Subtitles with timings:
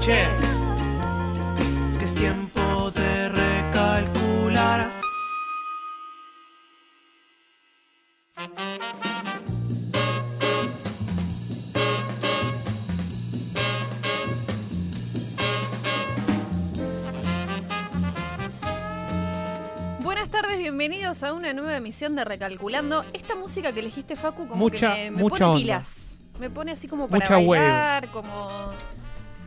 [0.00, 0.26] che.
[1.98, 4.88] Que es tiempo de recalcular.
[20.00, 23.04] Buenas tardes, bienvenidos a una nueva emisión de Recalculando.
[23.12, 25.58] Esta música que elegiste, Facu, como Mucha- que me, me mucha pone onda.
[25.60, 26.18] pilas.
[26.40, 28.48] Me pone así como para Mucha bailar, como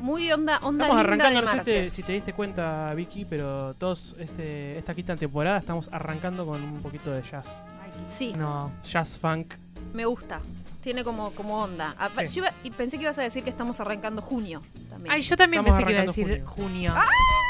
[0.01, 1.93] muy onda, onda Estamos linda arrancando, de no sé si te, martes.
[1.93, 6.81] si te diste cuenta, Vicky, pero todos este, esta quinta temporada estamos arrancando con un
[6.81, 7.59] poquito de jazz.
[8.07, 8.71] Sí, No.
[8.83, 9.53] Jazz funk.
[9.93, 10.39] me gusta.
[10.81, 11.93] Tiene como, como onda.
[11.99, 12.35] A- Sí.
[12.37, 15.13] yo iba- y pensé que ibas a decir que estamos arrancando junio también.
[15.13, 16.93] Ay, yo también Estamos pensé que iba a decir junio.
[16.95, 17.05] ¡Ah!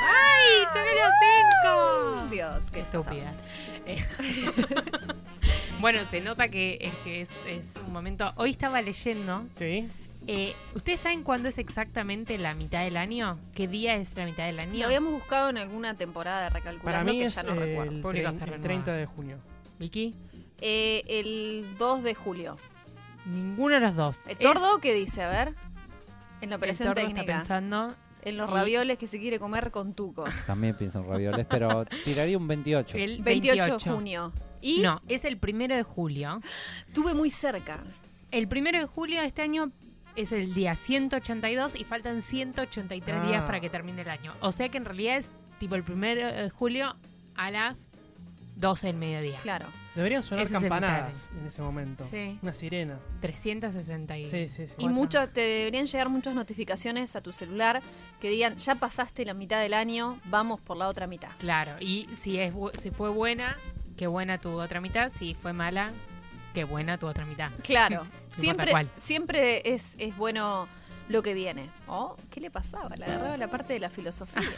[0.09, 0.63] ¡Ay!
[0.65, 2.27] ¡Yo que lo tengo!
[2.29, 3.37] Dios, qué Estúpidas.
[3.85, 4.03] Eh,
[5.79, 8.31] bueno, se nota que, es, que es, es un momento.
[8.35, 9.43] Hoy estaba leyendo.
[9.57, 9.87] Sí.
[10.33, 13.37] Eh, ¿Ustedes saben cuándo es exactamente la mitad del año?
[13.53, 14.85] ¿Qué día es la mitad del Lo año?
[14.85, 17.91] habíamos buscado en alguna temporada de Recalculando Para mí que es ya no eh, recuerdo.
[17.91, 18.63] el, Público trein- se el renueva.
[18.63, 19.37] 30 de junio.
[19.79, 20.15] ¿Vicky?
[20.59, 22.57] Eh, el 2 de julio.
[23.25, 24.25] Ninguno de los dos.
[24.25, 25.21] ¿El Es- tordo qué dice?
[25.23, 25.53] A ver.
[26.41, 27.37] En la el operación tordo está técnica.
[27.39, 27.95] pensando.
[28.23, 30.25] En los ravioles que se quiere comer con tuco.
[30.47, 32.97] También pienso en ravioles, pero tiraría un 28.
[32.97, 34.31] El 28, 28, de junio.
[34.61, 36.39] Y No, es el primero de julio.
[36.87, 37.83] estuve muy cerca.
[38.29, 39.71] El primero de julio de este año
[40.15, 43.45] es el día 182 y faltan 183 días Ah.
[43.45, 44.33] para que termine el año.
[44.41, 46.95] O sea que en realidad es tipo el primero de julio
[47.35, 47.89] a las
[48.55, 49.37] 12 del mediodía.
[49.41, 49.65] Claro.
[49.95, 52.05] Deberían sonar Ese es campanadas en ese momento.
[52.05, 52.39] Sí.
[52.41, 52.97] Una sirena.
[53.21, 54.25] 360 y...
[54.25, 54.75] Sí, sí, sí.
[54.77, 57.81] Y mucho, te deberían llegar muchas notificaciones a tu celular
[58.21, 61.29] que digan, ya pasaste la mitad del año, vamos por la otra mitad.
[61.39, 63.57] Claro, y si, es, si fue buena,
[63.97, 65.11] qué buena tu otra mitad.
[65.11, 65.91] Si fue mala,
[66.53, 67.51] qué buena tu otra mitad.
[67.63, 68.05] Claro.
[68.35, 70.67] siempre siempre es, es bueno
[71.09, 71.69] lo que viene.
[71.87, 72.15] ¿Oh?
[72.29, 72.95] ¿Qué le pasaba?
[72.95, 74.41] Le agarraba la parte de la filosofía.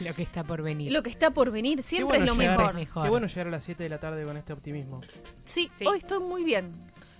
[0.00, 0.90] Lo que está por venir.
[0.90, 2.74] lo que está por venir siempre bueno es lo llegar- mejor.
[2.74, 3.02] mejor.
[3.04, 5.00] Qué bueno llegar a las 7 de la tarde con este optimismo.
[5.44, 5.84] Sí, Sí.
[5.86, 6.72] hoy estoy muy bien.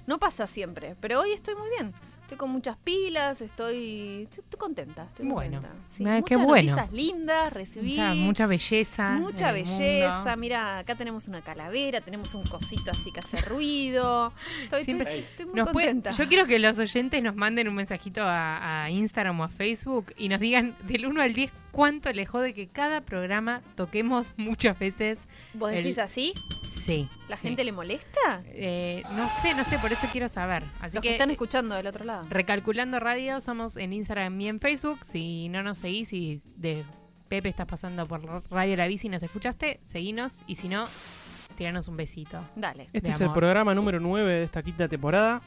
[0.06, 1.93] No pasa siempre, pero hoy estoy muy bien.
[2.32, 5.04] Estoy con muchas pilas, estoy, estoy, estoy contenta.
[5.04, 5.60] Estoy Bueno.
[5.60, 5.87] contenta.
[5.91, 6.70] Sí, Ah, qué muchas bueno.
[6.76, 7.88] noticias lindas recibí.
[7.91, 9.10] mucha, mucha belleza.
[9.20, 14.32] Mucha belleza, mira, acá tenemos una calavera, tenemos un cosito así que hace ruido.
[14.62, 16.12] Estoy, Siempre- estoy- estoy muy puede- contenta.
[16.12, 20.15] yo quiero que los oyentes nos manden un mensajito a, a Instagram o a Facebook
[20.16, 24.78] y nos digan del 1 al 10 cuánto les jode que cada programa toquemos muchas
[24.78, 25.27] veces.
[25.55, 26.34] ¿Vos decís el- así?
[26.84, 27.09] Sí.
[27.28, 27.49] ¿La sí.
[27.49, 28.43] gente le molesta?
[28.47, 30.65] Eh, no sé, no sé, por eso quiero saber.
[30.81, 32.27] Así Los que, que, están escuchando del otro lado.
[32.28, 35.05] Recalculando Radio, somos en Instagram y en Facebook.
[35.05, 36.84] Si no nos seguís y de
[37.28, 40.43] Pepe estás pasando por Radio La Bici y nos escuchaste, seguinos.
[40.49, 40.84] Y si no,
[41.56, 42.44] tiranos un besito.
[42.56, 42.89] Dale.
[42.93, 45.41] Este es el programa número 9 de esta quinta temporada.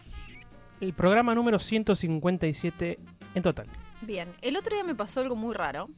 [0.80, 2.98] El programa número 157
[3.36, 3.68] en total.
[4.02, 4.30] Bien.
[4.42, 5.90] El otro día me pasó algo muy raro.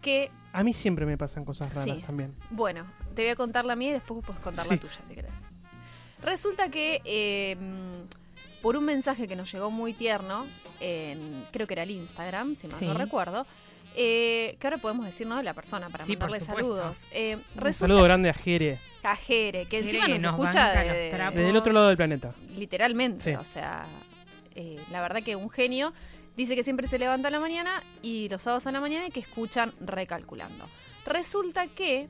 [0.00, 2.02] Que, A mí siempre me pasan cosas raras Sí.
[2.06, 2.34] también.
[2.50, 5.14] bueno, te voy a contar la mía y después vos puedes contar la tuya si
[5.14, 5.50] querés.
[6.22, 7.56] Resulta que eh,
[8.62, 10.46] por un mensaje que nos llegó muy tierno,
[10.80, 12.86] en, creo que era el Instagram, si mal Sí.
[12.86, 13.46] no recuerdo,
[13.96, 17.08] eh, que ahora podemos decir no de la persona para Sí, mandarle saludos.
[17.12, 21.10] Eh, Un saludo grande a Jere, a Jere, que Jere encima nos, nos escucha de-
[21.34, 22.34] desde el otro lado del planeta.
[22.56, 23.34] literalmente, Sí.
[23.34, 23.84] o sea,
[24.54, 25.92] eh, la verdad que un genio.
[26.40, 29.10] Dice que siempre se levanta a la mañana y los sábados a la mañana y
[29.10, 30.64] que escuchan recalculando.
[31.04, 32.08] Resulta que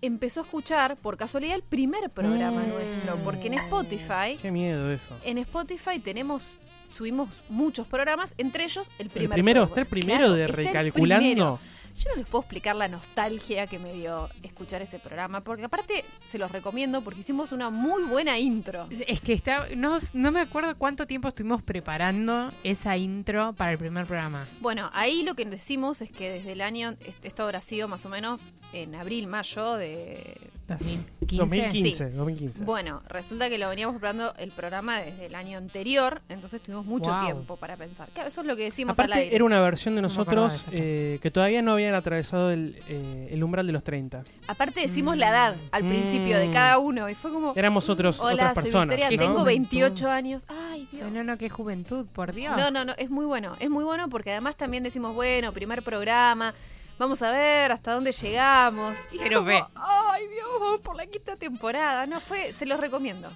[0.00, 2.68] empezó a escuchar por casualidad el primer programa Mm.
[2.68, 5.16] nuestro, porque en Spotify, Qué miedo eso.
[5.24, 6.56] en Spotify tenemos
[6.92, 9.70] subimos muchos programas, entre ellos el El primer primero, programa.
[9.70, 11.20] está el primero Claro, de está el recalculando.
[11.24, 11.58] primero.
[12.02, 16.04] Yo no les puedo explicar la nostalgia que me dio escuchar ese programa, porque aparte
[16.24, 18.88] se los recomiendo porque hicimos una muy buena intro.
[19.06, 23.78] Es que está, no, no me acuerdo cuánto tiempo estuvimos preparando esa intro para el
[23.78, 24.46] primer programa.
[24.60, 28.06] Bueno, ahí lo que decimos es que desde el año, est- esto habrá sido más
[28.06, 30.38] o menos en abril, mayo de...
[30.78, 31.36] 2015.
[31.36, 32.64] 2015, 2015.
[32.64, 37.10] Bueno, resulta que lo veníamos preparando el programa desde el año anterior, entonces tuvimos mucho
[37.10, 37.24] Wow.
[37.24, 38.08] tiempo para pensar.
[38.12, 39.34] Claro, eso es lo que decimos al Aparte, aire.
[39.36, 42.80] era una versión de No nosotros de esa eh, que todavía no habían atravesado el,
[42.88, 44.22] eh, el umbral de los 30.
[44.48, 45.18] Aparte decimos Mm.
[45.20, 46.52] la edad al principio de Mm.
[46.52, 47.52] cada uno y fue como...
[47.56, 48.96] Éramos otros, Hola, otras soy personas.
[48.96, 49.22] Victoria, ¿no?
[49.22, 49.46] tengo Juventud.
[49.46, 50.44] 28 años.
[50.48, 51.10] Ay, Dios.
[51.10, 52.54] No, no, qué juventud, por Dios.
[52.56, 55.82] No, no, no, es muy bueno, es muy bueno porque además también decimos, bueno, primer
[55.82, 56.54] programa,
[57.00, 58.96] vamos a ver hasta dónde llegamos.
[59.10, 59.50] Y Cero como.
[59.74, 62.06] Ay, Dios, vamos por la quinta temporada.
[62.06, 63.32] No fue, se los recomiendo.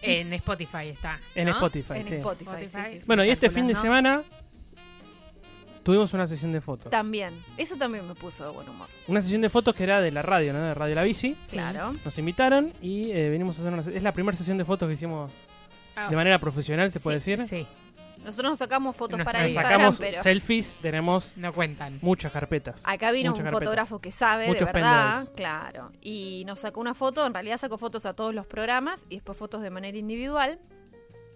[0.00, 1.18] En Spotify está.
[1.34, 1.48] En.
[1.48, 2.14] Spotify, en sí.
[2.14, 2.90] Spotify, sí, Spotify.
[2.94, 3.06] sí, sí.
[3.06, 4.22] Bueno, y este fin de semana
[5.82, 6.90] tuvimos una sesión de fotos.
[6.90, 8.88] También, eso también me puso de buen humor.
[9.08, 10.60] Una sesión de fotos que era de la radio, ¿no?
[10.60, 11.36] De Radio La Bici.
[11.44, 11.56] Sí.
[11.56, 11.92] Claro.
[12.04, 13.82] Nos invitaron y eh, venimos a hacer una...
[13.82, 15.32] Es la primera sesión de fotos que hicimos
[15.96, 17.46] Ah, de manera profesional, se Sí, puede decir.
[17.48, 17.66] Sí.
[18.24, 19.46] Nosotros nos sacamos fotos Nuestra para.
[19.46, 21.98] Instagram, Sacamos pero selfies, tenemos No cuentan.
[22.02, 22.82] muchas carpetas.
[22.86, 23.58] acá vino un carpetas.
[23.60, 25.30] fotógrafo que sabe, Muchos de verdad, pendrives.
[25.36, 25.92] claro.
[26.00, 29.36] Y nos sacó una foto, en realidad sacó fotos a todos los programas y después
[29.38, 30.58] fotos de manera individual.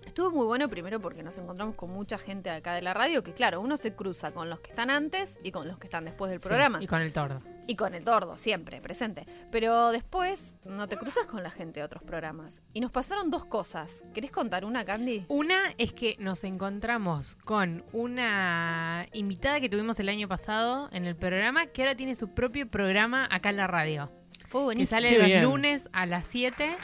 [0.07, 3.33] Estuvo muy bueno primero porque nos encontramos con mucha gente acá de la radio que
[3.35, 6.31] claro, uno se cruza con los que están antes y con los que están después
[6.31, 6.83] del Sí, programa.
[6.83, 7.43] Y con el tordo.
[7.69, 9.27] Y con el tordo, siempre, presente.
[9.53, 12.63] Pero después no te cruzas con la gente de otros programas.
[12.73, 14.05] Y nos pasaron dos cosas.
[14.15, 15.27] ¿Querés contar una, Candy?
[15.29, 21.15] Una es que nos encontramos con una invitada que tuvimos el año pasado en el
[21.15, 24.11] programa, que ahora tiene su propio programa acá en la radio.
[24.47, 24.97] Fue Que buenísimo.
[24.97, 25.43] sale Qué los bien.
[25.45, 26.75] lunes a las 7.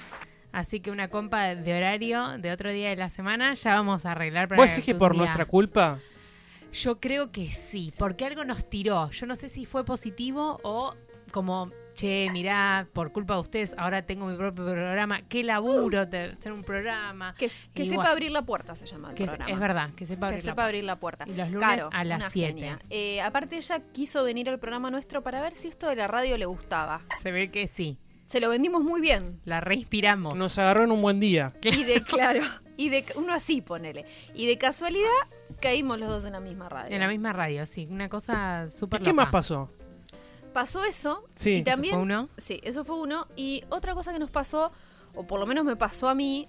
[0.53, 4.13] Así que una compa de horario de otro día de la semana ya vamos a
[4.13, 5.99] arreglar para ¿Vos decís que por día- nuestra culpa?
[6.75, 9.11] Yo creo que sí, porque algo nos tiró.
[9.11, 10.95] Yo no sé si fue positivo o
[11.31, 15.23] como, che, mirá, por culpa de ustedes, ahora tengo mi propio programa.
[15.23, 17.35] Qué laburo de hacer un programa.
[17.39, 18.11] Que, que Y sepa bueno.
[18.11, 19.53] abrir la puerta, se llama el Que es, programa.
[19.53, 21.25] es verdad, que sepa Que abrir la sepa abrir la puerta.
[21.29, 22.49] Y los lunes a las una 7.
[22.53, 22.79] genia.
[22.91, 26.37] Eh, aparte, ella quiso venir al programa nuestro para ver si esto de la radio
[26.39, 27.03] le gustaba.
[27.23, 27.99] Se ve que sí.
[28.27, 29.41] Se lo vendimos muy bien.
[29.45, 30.35] La reinspiramos.
[30.35, 31.53] Nos agarró en un buen día.
[31.63, 32.41] Y de, claro,
[32.77, 34.05] y de uno así, ponele.
[34.35, 35.09] Y de casualidad
[35.61, 36.95] caímos los dos en la misma radio.
[36.95, 37.87] En la misma radio, sí.
[37.91, 39.23] Una cosa ¿Y súper qué loca.
[39.23, 39.71] más pasó?
[40.53, 41.25] Pasó eso.
[41.35, 41.51] Sí.
[41.51, 41.95] y Eso también.
[41.95, 42.29] fue uno?
[42.37, 43.27] Sí, eso fue uno.
[43.37, 44.73] Y otra cosa que nos pasó,
[45.15, 46.49] o por lo menos me pasó a mí.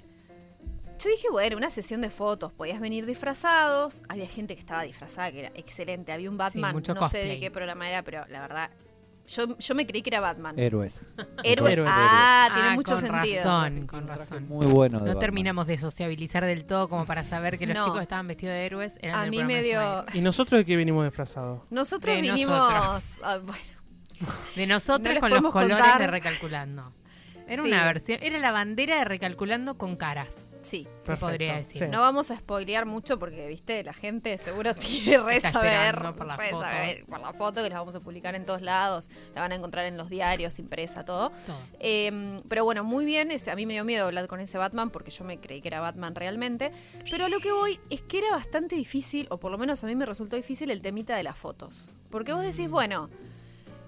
[0.98, 4.02] Yo dije, bueno, una sesión de fotos, podías venir disfrazados.
[4.08, 6.12] Había gente que estaba disfrazada, que era excelente.
[6.14, 8.70] Había un Batman, no sé de qué programa era, pero la verdad,
[9.28, 10.58] yo, yo me creí que era Batman.
[10.58, 11.08] Héroes.
[11.44, 11.72] Héroe.
[11.72, 11.90] Héroes.
[11.94, 13.44] Ah, tiene Ah, mucho con sentido.
[13.44, 14.48] razón, con razón.
[14.48, 15.00] Muy bueno.
[15.00, 15.20] de No Batman.
[15.20, 17.86] terminamos de sociabilizar del todo como para saber que los No.
[17.86, 18.98] chicos estaban vestidos de héroes.
[19.02, 19.82] Eran A mí programa me de dio.
[19.82, 20.06] Ismael.
[20.18, 21.62] ¿Y nosotros de qué venimos disfrazados?
[21.70, 22.54] Nosotros De vinimos.
[22.54, 23.64] ah, bueno,
[24.56, 26.00] De nosotros No con los colores contar.
[26.02, 26.94] de Recalculando.
[27.48, 27.68] Era Sí.
[27.70, 30.84] una versión, era la bandera de Recalculando con caras, sí.
[30.84, 31.84] Perfecto, podría decir.
[31.84, 31.88] sí.
[31.90, 36.38] No vamos a spoilear mucho porque, viste, la gente seguro quiere re saber, por las
[36.38, 36.66] re fotos.
[36.66, 39.56] saber por la foto que la vamos a publicar en todos lados, la van a
[39.56, 41.30] encontrar en los diarios, impresa, todo.
[41.46, 41.58] Todo.
[41.80, 44.90] Eh, pero bueno, muy bien, ese, a mí me dio miedo hablar con ese Batman
[44.90, 46.72] porque yo me creí que era Batman realmente.
[47.10, 49.88] Pero a lo que voy es que era bastante difícil, o por lo menos a
[49.88, 51.88] mí me resultó difícil el temita de las fotos.
[52.10, 53.10] Porque vos decís, bueno,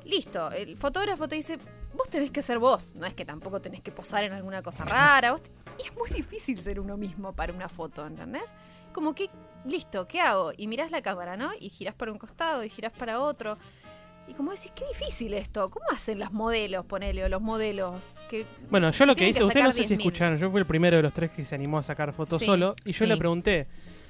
[0.06, 1.58] listo, el fotógrafo te dice,
[1.94, 4.86] vos tenés que ser vos, no es que tampoco tenés que posar en alguna cosa
[4.86, 5.32] rara.
[5.32, 5.42] vos
[5.80, 8.54] y es muy difícil ser uno mismo para una foto, ¿entendés?
[8.94, 9.30] Como que,
[9.66, 10.52] listo, ¿qué hago?
[10.58, 11.52] Y mirás la cámara, ¿no?
[11.60, 13.58] Y girás para un costado y girás para otro.
[14.28, 15.70] Y como decís, qué difícil esto.
[15.70, 18.16] ¿Cómo hacen las modelos, ponele, o los modelos?
[18.30, 19.98] Que Bueno, yo lo que hice, ustedes no sé si 10.000.
[20.00, 22.46] escucharon, yo fui el primero de los tres que se animó a sacar fotos Sí.
[22.46, 23.08] solo y yo Sí.
[23.08, 23.68] le pregunté,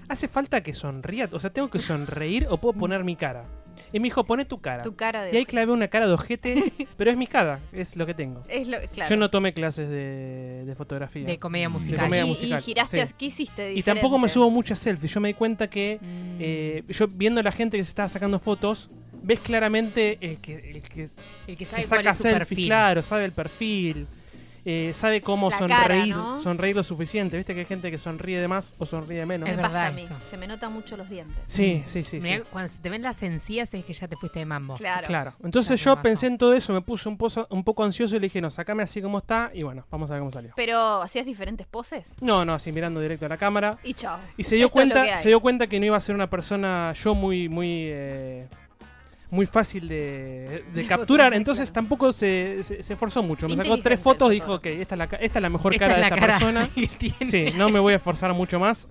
[0.10, 1.30] ¿hace falta que sonría?
[1.32, 3.46] O sea, ¿tengo que sonreír o puedo poner mi cara?
[3.94, 4.82] Y me dijo, pone tu cara.
[4.82, 5.32] tu cara de...
[5.34, 8.44] Y ahí clavé una cara de ojete, pero es mi cara, es lo que tengo.
[8.50, 9.10] Es lo, claro.
[9.10, 11.26] Yo no tomé clases de, de fotografía.
[11.28, 12.00] De comedia De musical.
[12.06, 13.14] comedia y, musical, y giraste, sí.
[13.18, 15.14] ¿qué hiciste y tampoco me subo muchas selfies.
[15.14, 16.38] Yo me di cuenta que Mm.
[16.40, 18.90] eh, yo viendo a la gente que se estaba sacando fotos,
[19.22, 21.10] ves claramente el que, el que
[21.48, 22.66] el que se saca selfies, perfil.
[22.68, 24.08] claro, sabe el perfil,
[24.70, 26.42] eh, sabe cómo La sonreír, cara, ¿no?
[26.42, 27.38] sonreír lo suficiente.
[27.38, 29.48] Viste que hay gente que sonríe de más o sonríe de menos.
[29.48, 30.02] Me Es pasa verdad a mí.
[30.04, 30.14] eso.
[30.30, 31.38] Se me notan mucho los dientes.
[31.48, 32.20] Sí, sí, sí.
[32.52, 34.74] Cuando se te ven las encías es que ya te fuiste de mambo.
[34.74, 35.08] Claro.
[35.08, 35.34] Claro.
[35.42, 38.20] Entonces Claro, yo pensé en todo eso, me puse un, pozo- un poco ansioso y
[38.20, 40.52] le dije, no, sacame así como está y bueno, vamos a ver cómo salió.
[40.58, 42.16] Pero hacías diferentes poses.
[42.20, 43.78] No, no, así mirando directo a la cámara.
[43.84, 44.20] Y chao.
[44.36, 45.24] Y se dio Esto es lo que cuenta, hay.
[45.24, 48.48] se dio cuenta que no iba a ser una persona yo muy, muy, eh,
[49.30, 51.34] muy fácil de, capturar.
[51.34, 51.74] Entonces claro.
[51.74, 53.48] tampoco se, se, se esforzó mucho.
[53.48, 55.96] Me sacó tres fotos, dijo, ok, esta es la, esta es la mejor Esta cara
[55.96, 56.70] es de esta cara persona.
[57.30, 58.88] Sí, no me voy a esforzar mucho más.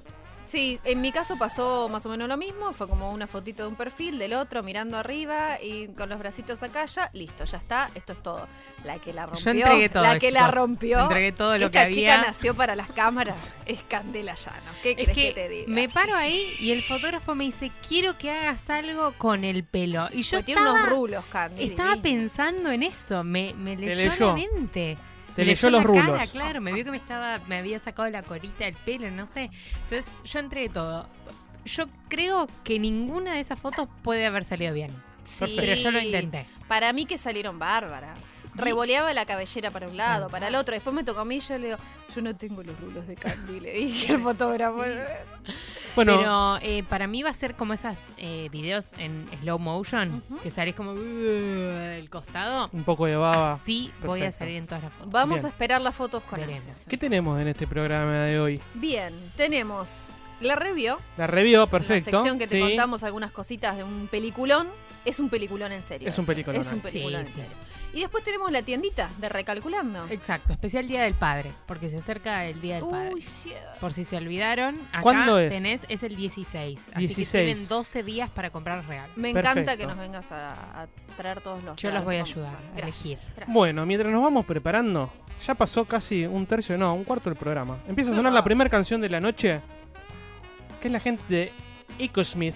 [0.46, 2.72] Sí, en mi caso pasó más o menos lo mismo.
[2.72, 6.62] Fue como una fotito de un perfil, del otro, mirando arriba y con los bracitos
[6.62, 7.10] acá ya.
[7.12, 7.90] Listo, ya está.
[7.94, 8.46] Esto es todo.
[8.84, 9.44] La que la rompió.
[9.44, 10.02] Yo entregué todo.
[10.04, 11.00] La que la rompió.
[11.00, 12.26] Entregué todo lo que Esta chica había.
[12.28, 13.50] nació para las cámaras.
[13.66, 14.70] Es Candela Llano.
[14.82, 15.64] ¿Qué Es crees que, que te diga?
[15.68, 20.08] me paro ahí y el fotógrafo me dice, quiero que hagas algo con el pelo.
[20.12, 21.64] Y yo tiene estaba, unos rulos, Candy.
[21.64, 24.26] estaba pensando en eso, me, me leyó, leyó.
[24.28, 24.96] la mente.
[25.36, 26.32] Te Me leyó la los cara, rulos.
[26.32, 29.50] claro, me vio que me estaba, me había sacado la corita del pelo, no sé.
[29.84, 31.08] Entonces yo entregué todo.
[31.66, 34.90] Yo creo que ninguna de esas fotos puede haber salido bien.
[35.24, 35.54] Sí.
[35.56, 36.46] Pero yo lo intenté.
[36.68, 38.18] Para mí que salieron bárbaras.
[38.56, 40.74] Revoleaba la cabellera para un lado, para el otro.
[40.74, 41.78] Después me tocó a mí y yo le digo,
[42.14, 44.82] yo no tengo los rulos de Candy, le dije al fotógrafo.
[45.94, 50.22] Bueno, Pero eh, para mí va a ser como esas eh, videos en slow motion,
[50.42, 52.68] que salís como uh, el costado.
[52.72, 53.54] un poco de baba.
[53.54, 54.38] Así voy a Perfecto.
[54.40, 55.10] salir en todas las fotos.
[55.12, 55.46] Vamos Bien.
[55.46, 56.62] a esperar las fotos con Veremos.
[56.88, 58.60] ¿Qué tenemos en este programa de hoy?
[58.74, 60.10] Bien, tenemos
[60.40, 60.98] La revio.
[61.16, 62.10] La review, La perfecto.
[62.10, 62.60] sección que te sí.
[62.60, 64.68] contamos algunas cositas de un peliculón.
[65.06, 66.08] Es un peliculón en serio.
[66.08, 67.52] Es un peliculón, Es un peliculón Sí, en sí.
[67.96, 70.06] Y después tenemos la tiendita de Recalculando.
[70.10, 73.14] Exacto, especial Día del Padre, porque se acerca el Día del Padre.
[73.14, 73.80] Uy, cierto.
[73.80, 75.50] Por si se olvidaron, acá ¿Cuándo es?
[75.50, 76.90] tenés, es el 16.
[76.92, 77.30] Así 16.
[77.32, 79.10] que tienen 12 días para comprar regalo.
[79.16, 79.60] Me Perfecto.
[79.60, 80.86] encanta que nos vengas a, a
[81.16, 83.18] traer todos los Yo los voy a que ayudar a elegir.
[83.34, 83.54] gracias.
[83.54, 85.10] Bueno, mientras nos vamos preparando,
[85.46, 87.78] ya pasó casi un tercio, no, un cuarto del programa.
[87.88, 89.62] Empieza a sonar la primera canción de la noche,
[90.82, 91.52] que es la gente de
[91.98, 92.54] Echo Smith,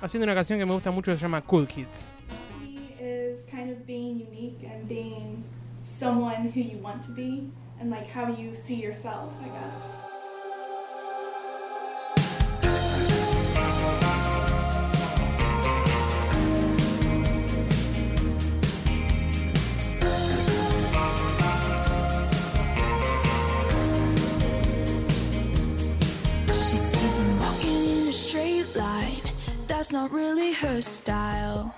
[0.00, 2.14] haciendo una canción que me gusta mucho, se llama Cool Kids.
[3.30, 5.44] Is kind of being unique and being
[5.84, 9.80] someone who you want to be and like how you see yourself, I guess.
[26.48, 29.22] She sees him walking in a straight line.
[29.68, 31.72] That's not really her style.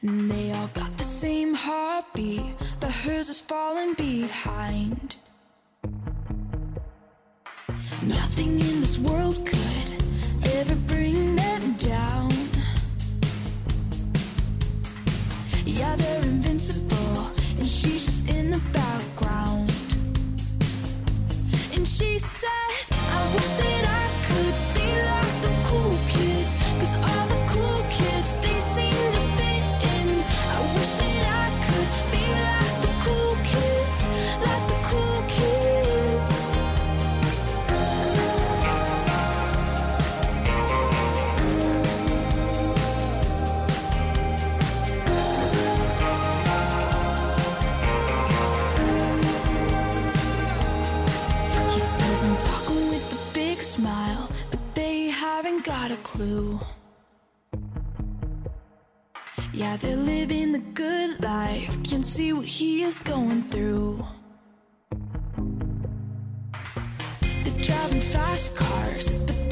[0.00, 2.46] And they all got the same heartbeat,
[2.78, 5.16] but hers is falling behind.
[8.02, 12.30] Nothing in this world could ever bring them down.
[15.66, 19.72] Yeah, they're invincible, and she's just in the background.
[21.74, 26.27] And she says, I wish that I could be like the cool kids.
[55.90, 56.60] A clue.
[59.52, 64.04] Yeah, they're living the good life, can see what he is going through.
[67.20, 69.47] They're driving fast cars, but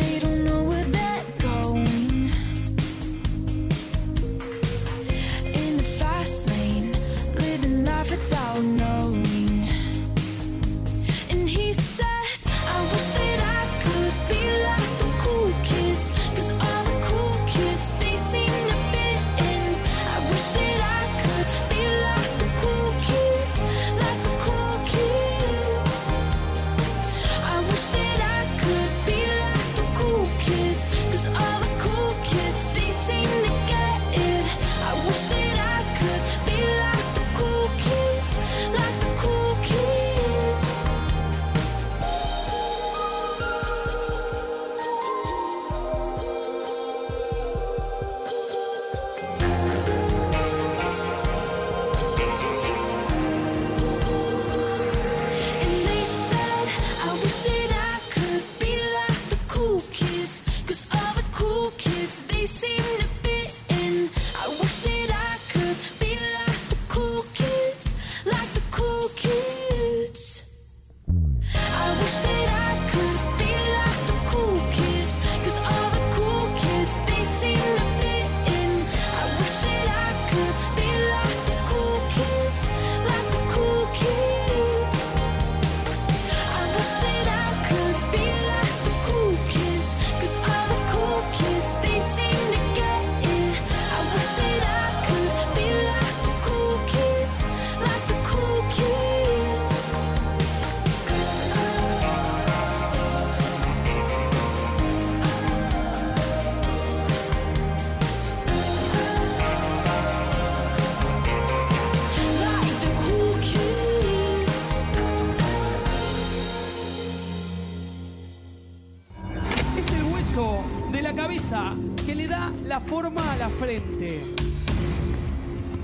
[122.86, 124.20] forma a la frente.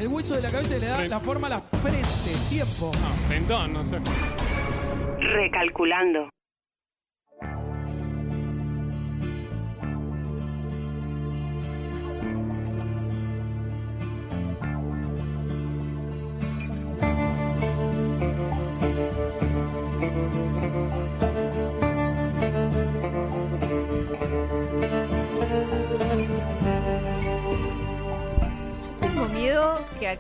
[0.01, 2.33] El hueso de la cabeza le da Fren- la forma a la frente.
[2.49, 2.91] Tiempo.
[2.97, 3.99] Ah, frentón, no sé.
[5.19, 6.29] Recalculando.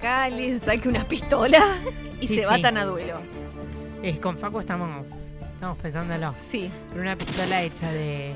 [0.04, 1.58] Alguien saque una pistola
[2.20, 2.46] y Sí, se sí.
[2.46, 3.20] batan a duelo.
[4.02, 5.08] Es, con Facu estamos
[5.54, 6.34] Estamos pensándolo.
[6.40, 6.70] Sí.
[6.90, 8.34] Pero una pistola hecha de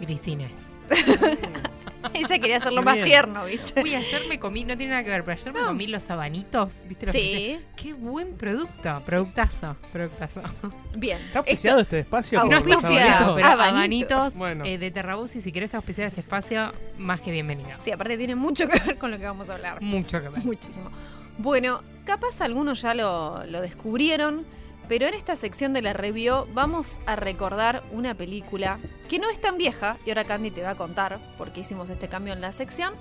[0.00, 0.52] grisines.
[2.14, 3.82] Ella quería hacerlo más tierno, ¿viste?
[3.82, 6.84] Uy, ayer me comí, no tiene nada que ver, pero ayer me comí los abanitos,
[6.86, 7.06] ¿viste?
[7.06, 7.34] Los que Sí.
[7.34, 10.42] dicen, Qué buen producto, productazo, productazo.
[10.96, 11.18] Bien.
[11.18, 12.44] ¿Está auspiciado este espacio?
[12.44, 13.34] No auspiciado, abanitos?
[13.36, 14.10] pero Abanitos.
[14.12, 14.64] abanitos, Bueno.
[14.64, 17.70] eh, de Terrabuzzi, si querés auspiciar este espacio, más que bienvenido.
[17.78, 19.80] Sí, aparte tiene mucho que ver con lo que vamos a hablar.
[19.82, 20.44] Mucho que ver.
[20.44, 20.90] Muchísimo.
[21.38, 24.46] Bueno, capaz algunos ya lo, lo descubrieron,
[24.88, 29.40] pero en esta sección de la review vamos a recordar una película que no es
[29.40, 32.40] tan vieja, y ahora Candy te va a contar por qué hicimos este cambio en
[32.40, 32.94] la sección,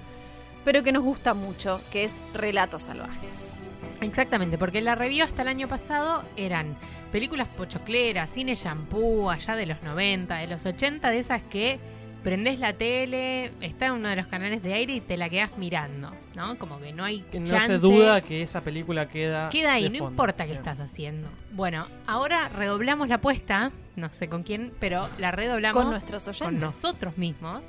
[0.64, 3.72] pero que nos gusta mucho, que es Relatos Salvajes.
[4.02, 6.78] Exactamente, porque la review hasta el año pasado eran
[7.12, 11.80] películas pochocleras, cine shampoo, allá de los 90, de los 80, de esas que
[12.24, 15.58] prendés la tele, está en uno de los canales de aire y te la quedás
[15.58, 16.58] mirando, ¿no?
[16.58, 17.68] Como que no hay Que no chance.
[17.68, 19.50] se duda que esa película queda.
[19.50, 20.12] Queda ahí, de no fondo.
[20.12, 21.30] importa qué estás haciendo.
[21.52, 26.48] Bueno, ahora redoblamos la apuesta, no sé con quién, pero la redoblamos Con nuestros oyentes.
[26.48, 27.64] con nosotros mismos.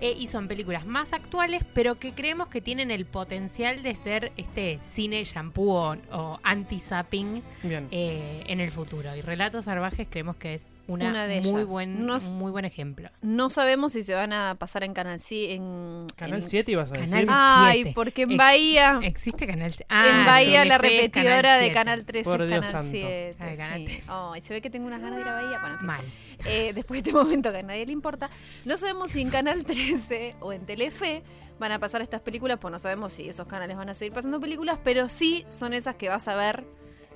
[0.00, 4.32] eh, y son películas más actuales, pero que creemos que tienen el potencial de ser
[4.36, 9.14] este cine shampoo o, o anti-zapping eh, en el futuro.
[9.16, 11.66] Y Relatos Salvajes creemos que es una, Una de muy, ellas.
[11.68, 13.10] buen, Nos- muy buen ejemplo.
[13.22, 16.94] No sabemos si se van a pasar en Canal en Canal en- 7 ibas a
[16.94, 17.28] Canal decir.
[17.30, 17.92] Ay, Siete.
[18.10, 21.74] Porque en Ex- Bahía, ¿Existe Canal C- en Ah, Bahía la repetidora de 7.
[21.74, 22.88] Canal 13 Por es Canal santo.
[22.90, 23.36] 7.
[23.38, 23.84] Ah, de Canal sí.
[23.86, 24.02] 13.
[24.08, 25.58] Ay, se ve que tengo unas ganas de ir a Bahía.
[25.60, 25.86] Bueno, en fin.
[25.86, 26.00] Mal.
[26.46, 28.30] Eh, después de este momento que a nadie le importa,
[28.64, 31.22] no sabemos si en Canal 13 o en Telefe
[31.58, 34.40] van a pasar estas películas, pues no sabemos si esos canales van a seguir pasando
[34.40, 36.64] películas, pero sí son esas que vas a ver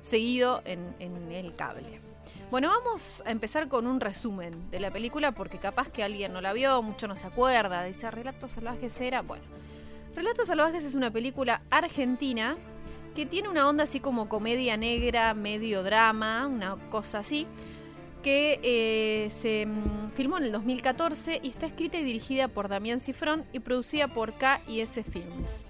[0.01, 2.01] seguido en, en el cable.
[2.51, 6.41] Bueno, vamos a empezar con un resumen de la película porque capaz que alguien no
[6.41, 9.45] la vio, mucho no se acuerda, dice Relatos Salvajes era, bueno.
[10.15, 12.57] Relatos Salvajes es una película argentina
[13.15, 17.47] que tiene una onda así como comedia negra, medio drama, una cosa así,
[18.23, 23.01] que eh, se mm, filmó en el 2014 y está escrita y dirigida por Damián
[23.01, 25.67] Cifrón y producida por K&S Films.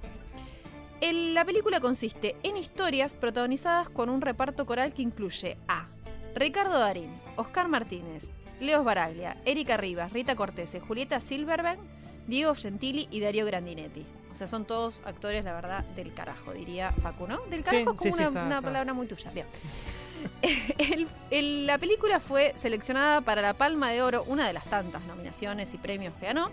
[1.00, 5.88] La película consiste en historias protagonizadas con un reparto coral que incluye a
[6.35, 11.81] Ricardo Darín, Oscar Martínez, Leos Baraglia, Erika Rivas, Rita Cortese, Julieta Silverberg,
[12.28, 14.07] Diego Gentili y Darío Grandinetti.
[14.33, 17.38] O sea, son todos actores, la verdad, del carajo, diría Facu, ¿no?
[17.51, 18.61] Del carajo es sí, como sí, una, está- una está.
[18.62, 19.31] palabra muy tuya.
[19.33, 19.47] Bien.
[20.79, 25.03] El- el- la película fue seleccionada para la Palma de Oro, una de las tantas
[25.05, 26.51] nominaciones y premios que ganó,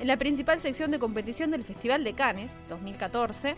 [0.00, 3.54] en la principal sección de competición del Festival de Cannes 2014,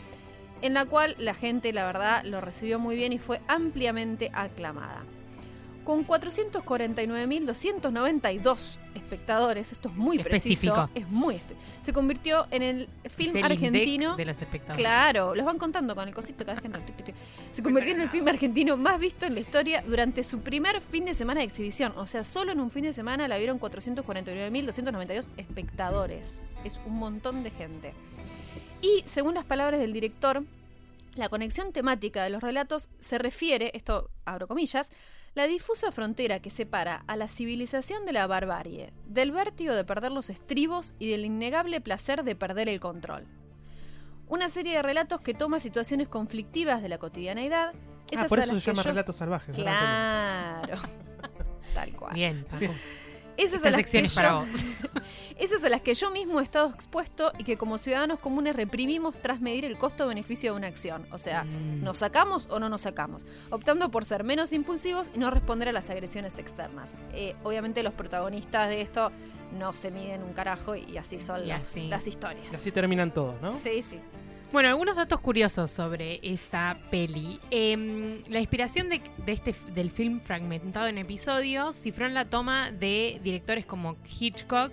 [0.63, 5.05] en la cual la gente, la verdad, lo recibió muy bien y fue ampliamente aclamada.
[5.85, 10.75] Con 449.292 espectadores, esto es muy Específico.
[10.75, 11.37] preciso, es muy
[11.85, 14.83] se convirtió en el film el argentino de los espectadores.
[14.83, 17.15] Claro, los van contando con el cosito cada tic.
[17.53, 21.05] Se convirtió en el film argentino más visto en la historia durante su primer fin
[21.05, 21.93] de semana de exhibición.
[21.99, 26.47] O sea, solo en un fin de semana la vieron 449.292 espectadores.
[26.65, 27.93] Es un montón de gente.
[28.81, 30.43] Y según las palabras del director,
[31.17, 34.91] la conexión temática de los relatos se refiere, esto abro comillas,
[35.35, 40.13] la difusa frontera que separa a la civilización de la barbarie, del vértigo de perder
[40.13, 43.27] los estribos y del innegable placer de perder el control.
[44.29, 47.75] Una serie de relatos que toma situaciones conflictivas de la cotidianeidad.
[48.17, 49.57] Ah, por eso se llama yo- Relatos Salvajes.
[49.57, 50.79] Claro.
[51.75, 52.15] Tal cual.
[52.15, 52.73] Bien, Paco.
[53.37, 54.49] Esas Esta a las sección que es para yo- vos.
[55.39, 59.17] esas a las que yo mismo he estado expuesto y que como ciudadanos comunes reprimimos
[59.21, 61.07] tras medir el costo-beneficio de una acción.
[61.13, 61.83] O sea, Mm.
[61.83, 63.27] ¿nos sacamos o no nos sacamos?
[63.51, 66.95] Optando por ser menos impulsivos y no responder a las agresiones externas.
[67.13, 69.11] Eh, obviamente los protagonistas de esto
[69.59, 71.89] no se miden un carajo y así son Y los- así.
[71.89, 72.47] las historias.
[72.53, 73.53] Y así terminan todos, ¿no?
[73.53, 74.01] Sí, sí.
[74.55, 77.41] Bueno, algunos datos curiosos sobre esta peli.
[77.51, 83.67] Em, la inspiración de, este, del film fragmentado en episodios, Cifrón la toma de directores
[83.67, 84.73] como Hitchcock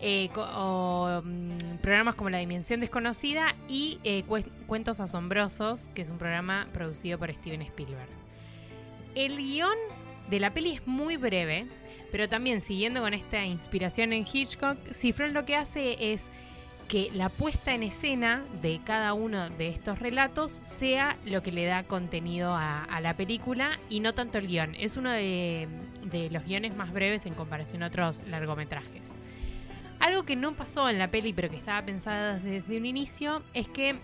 [0.00, 6.10] eh, o mm, programas como La Dimensión Desconocida y eh, Cue- Cuentos Asombrosos, que es
[6.10, 8.08] un programa producido por Steven Spielberg.
[9.14, 9.78] El guion
[10.28, 11.68] de la peli es muy breve,
[12.10, 16.30] pero también siguiendo con esta inspiración en Hitchcock, Cifrón lo que hace es
[16.90, 21.64] que la puesta en escena de cada uno de estos relatos sea lo que le
[21.64, 24.74] da contenido a, la película y no tanto el guion.
[24.74, 25.68] Es uno de,
[26.02, 29.12] de los guiones más breves en comparación a otros largometrajes.
[30.00, 33.68] Algo que no pasó en la peli, pero que estaba pensada desde un inicio, es
[33.68, 34.00] que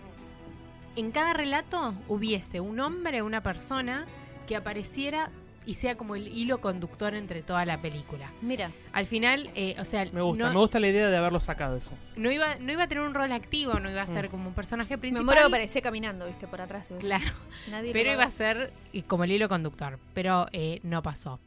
[0.95, 4.05] en cada relato hubiese un hombre, una persona,
[4.47, 5.29] que apareciera
[5.67, 8.31] y sea como el hilo conductor entre toda la película.
[8.41, 11.39] Mira, Al final, eh, o sea, Me gusta, no, me gusta la idea de haberlo
[11.39, 11.91] sacado eso.
[12.15, 14.31] no iba, no iba a tener un rol activo, no iba a ser Mm.
[14.31, 15.25] como un personaje me principal.
[15.25, 16.87] muero que parecía caminando, viste, por atrás.
[16.99, 17.25] Claro,
[17.69, 21.39] Nadie pero iba a ser y como el hilo conductor, pero eh, no pasó.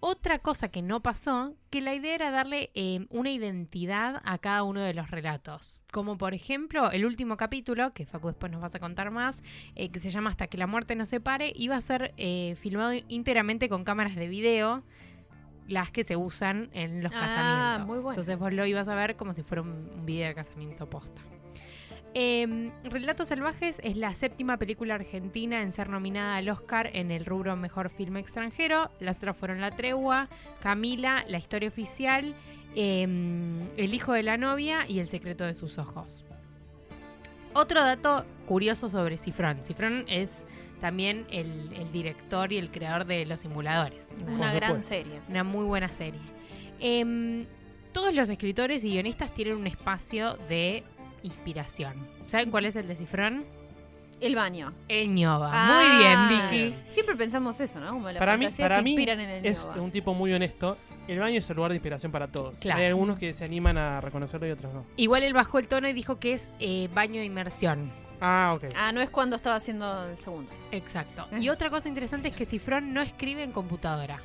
[0.00, 4.62] Otra cosa que no pasó, que la idea era darle eh, una identidad a cada
[4.62, 5.80] uno de los relatos.
[5.90, 9.42] Como por ejemplo, el último capítulo, que Facu después nos vas a contar más,
[9.74, 12.92] eh, que se llama Hasta que la muerte nos separe, iba a ser eh, filmado
[13.08, 14.84] íntegramente con cámaras de video,
[15.66, 17.86] las que se usan en los Ah, casamientos.
[17.88, 18.10] muy bueno.
[18.20, 21.20] Entonces vos lo ibas a ver como si fuera un, un video de casamiento posta.
[22.14, 27.24] Eh, Relatos Salvajes es la séptima película argentina en ser nominada al Oscar en el
[27.24, 28.90] rubro Mejor Filme Extranjero.
[28.98, 30.28] Las otras fueron La Tregua,
[30.60, 32.34] Camila, La Historia Oficial,
[32.74, 33.02] eh,
[33.76, 36.24] El Hijo de la Novia y El Secreto de sus Ojos.
[37.54, 39.62] Otro dato curioso sobre Cifrón.
[39.62, 40.44] Cifrón es
[40.80, 44.14] también el, el director y el creador de Los Simuladores.
[44.26, 45.20] Una gran serie.
[45.28, 46.20] Una muy buena serie.
[46.80, 47.46] Em,
[47.92, 50.84] todos los escritores y guionistas tienen un espacio de
[51.22, 51.94] inspiración.
[52.26, 53.44] ¿Saben cuál es el de Cifrón?
[54.20, 54.72] El baño.
[54.88, 55.50] El ñoba.
[55.52, 56.28] Ah.
[56.28, 56.76] Muy bien, Vicky.
[56.88, 57.90] Siempre pensamos eso, ¿no?
[57.92, 60.76] Como la Para mí, para se mí inspiran en el es un tipo muy honesto.
[61.06, 62.58] El baño es el lugar de inspiración para todos.
[62.58, 62.80] Claro.
[62.80, 64.84] Hay algunos que se animan a reconocerlo y otros no.
[64.96, 67.90] Igual él bajó el tono y dijo que es eh, baño de inmersión.
[68.20, 68.64] Ah, ok.
[68.76, 70.50] Ah, no es cuando estaba haciendo el segundo.
[70.72, 71.26] Exacto.
[71.32, 71.38] Ah.
[71.38, 74.20] Y otra cosa interesante es que Cifrón no escribe en computadora.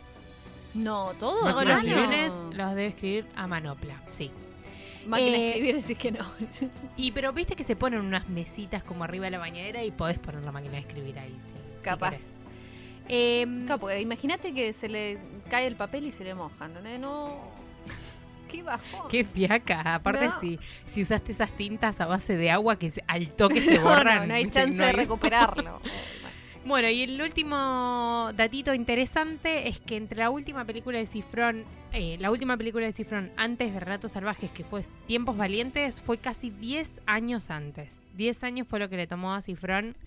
[0.74, 1.52] No, todo.
[1.52, 4.02] No, los lunes los debe escribir a manopla.
[4.08, 4.32] Sí.
[5.08, 6.26] Máquina de Eh, escribir, decís que no.
[6.98, 10.20] Y pero viste que se ponen unas mesitas como arriba de la bañadera y podés
[10.20, 11.32] poner la máquina de escribir ahí.
[11.42, 12.12] si- si Capaz.
[12.12, 12.32] querés.
[13.10, 15.18] Em, Claro, porque imagínate que se le
[15.50, 17.00] cae el papel y se le moja, ¿entendés?
[17.00, 17.52] No.
[18.50, 19.08] Qué bajón.
[19.10, 19.96] Qué fiaca.
[19.96, 20.40] Aparte, No.
[20.40, 24.20] si, si usaste esas tintas a base de agua que se- al toque se borran.
[24.22, 25.82] no, no hay chance de recuperarlo.
[26.66, 32.16] Bueno, y el último datito interesante es que entre la última película de Cifrón, eh,
[32.22, 36.52] la última película de Cifrón antes de Relatos Salvajes, que fue Tiempos Valientes, fue casi
[36.52, 38.00] 10 años antes.
[38.16, 39.98] 10 años fue lo que le tomó a Cifrón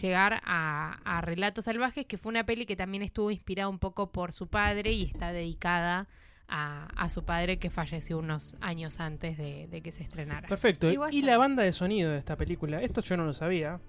[0.00, 4.10] llegar a, a Relatos Salvajes, que fue una peli que también estuvo inspirada un poco
[4.10, 6.08] por su padre y está dedicada
[6.48, 10.48] a, a su padre que falleció unos años antes de, de que se estrenara.
[10.48, 10.90] Perfecto.
[11.10, 13.80] Y la banda de sonido de esta película, esto yo no lo sabía,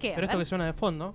[0.00, 1.14] Pero esto que suena de fondo.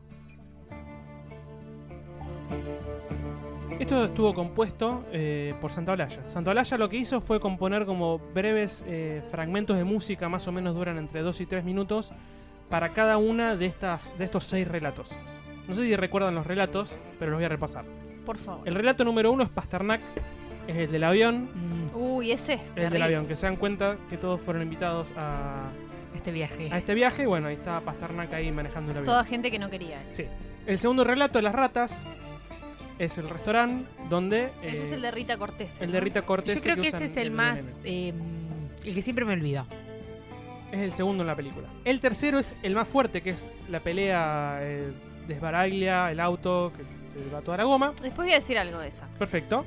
[3.80, 6.30] Esto estuvo compuesto eh, por Santaolalla.
[6.30, 10.76] Santaolalla lo que hizo fue componer como breves eh, fragmentos de música, más o menos
[10.76, 12.14] duran entre 2 y 3 minutos,
[12.70, 15.10] para cada una de, estas, de estos seis relatos.
[15.68, 17.84] No sé si recuerdan los relatos, pero los voy a repasar.
[18.26, 18.68] Por favor.
[18.68, 20.02] El relato número uno es Pasternak,
[20.68, 21.50] es el del avión.
[21.54, 22.94] Mm, Uy, ese es El terrible.
[22.94, 25.70] del avión, que se dan cuenta que todos fueron invitados a,
[26.26, 26.70] este viaje.
[26.72, 27.28] a este viaje.
[27.28, 29.06] Bueno, ahí está Pasternak ahí manejando el avión.
[29.06, 30.04] Toda gente que no quería.
[30.10, 30.26] Sí.
[30.66, 31.96] El segundo relato de las ratas
[32.98, 34.52] es el restaurante donde.
[34.64, 35.76] Ese eh, es el de Rita Cortés.
[35.80, 36.56] el de Rita Cortés.
[36.56, 37.62] Yo creo que ese es el más.
[37.84, 38.14] eh,
[38.84, 39.68] el que siempre me olvidó.
[40.72, 41.68] Es el segundo en la película.
[41.84, 44.92] El tercero es el más fuerte, que es la pelea eh,
[45.28, 47.94] de Sbaraglia, el auto, que se va toda la goma.
[48.02, 49.08] Después voy a decir algo de esa.
[49.20, 49.64] Perfecto.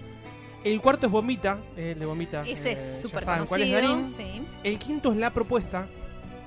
[0.64, 2.42] El cuarto es Bombita, es el de Bombita.
[2.44, 3.96] Ese eh, es súper saben cuál es conocido.
[3.96, 4.14] Darín.
[4.16, 4.46] Sí.
[4.64, 5.86] El quinto es la propuesta,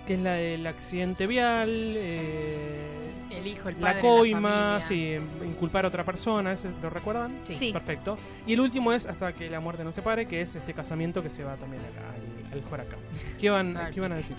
[0.05, 1.69] que es la del accidente vial.
[1.69, 7.39] eh, El hijo, el la coima, sí, inculpar a otra persona, ¿ese ¿lo recuerdan?
[7.45, 7.55] Sí.
[7.57, 7.71] Sí.
[7.73, 8.17] Perfecto.
[8.45, 11.23] Y el último es hasta que la muerte no se pare, que es este casamiento
[11.23, 12.97] que se va también al, al Joraca.
[13.39, 13.77] ¿Qué van.
[13.93, 14.35] ¿Qué van a decir?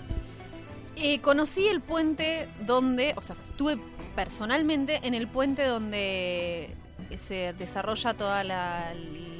[0.95, 3.77] Eh, conocí el puente donde, o sea, estuve
[4.15, 6.69] personalmente en el puente donde
[7.17, 8.93] se desarrolla toda la,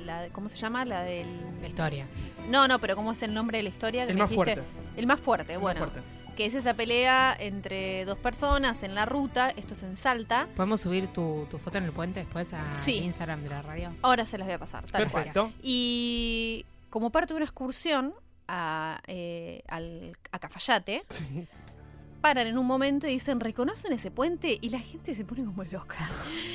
[0.05, 0.85] la- ¿cómo se llama?
[0.85, 1.27] La del...
[1.61, 2.07] La historia.
[2.49, 4.05] No, no, pero ¿cómo es el nombre de la historia?
[4.05, 4.55] que El me más dijiste?
[4.55, 4.69] fuerte.
[4.97, 5.79] El más fuerte, el bueno.
[5.81, 6.09] más fuerte.
[6.35, 10.47] Que es esa pelea entre dos personas en la ruta, esto es en Salta.
[10.55, 12.97] ¿Podemos subir tu, tu foto en el puente después a Sí.
[12.97, 13.93] Instagram de la radio?
[14.01, 15.25] Ahora se las voy a pasar, tal cual.
[15.25, 15.51] Perfecto.
[15.61, 18.13] Y como parte de una excursión
[18.47, 21.47] a, eh, al, a Cafayate, Sí.
[22.23, 24.57] Paran en un momento y dicen, ¿reconocen ese puente?
[24.61, 26.09] Y la gente se pone como loca.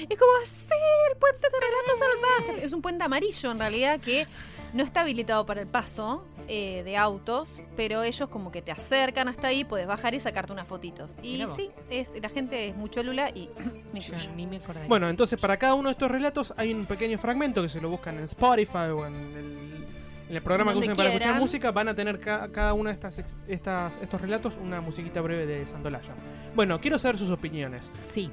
[0.09, 0.75] Es como, sí,
[1.11, 2.65] el puente de relatos salvajes.
[2.65, 4.27] Es un puente amarillo en realidad que
[4.73, 9.29] no está habilitado para el paso eh, de autos, pero ellos como que te acercan
[9.29, 11.17] hasta ahí, puedes bajar y sacarte unas fotitos.
[11.23, 13.51] Y sí, es, la gente es muy cholula y
[13.93, 14.31] me Yo incluyo.
[14.37, 14.87] ni me acordé.
[14.89, 17.91] Bueno, entonces para cada uno de estos relatos hay un pequeño fragmento que se lo
[17.91, 19.98] buscan en Spotify o en el,
[20.29, 21.71] en el programa que usen para escuchar música.
[21.73, 25.67] Van a tener ca- cada uno de estas, estas, estos relatos una musiquita breve de
[25.67, 26.13] Santolaya.
[26.55, 27.93] Bueno, quiero saber sus opiniones.
[28.07, 28.31] Sí.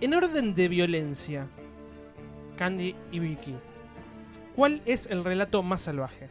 [0.00, 1.46] En orden de violencia,
[2.56, 3.54] Candy y Vicky,
[4.54, 6.28] ¿cuál es el relato más salvaje?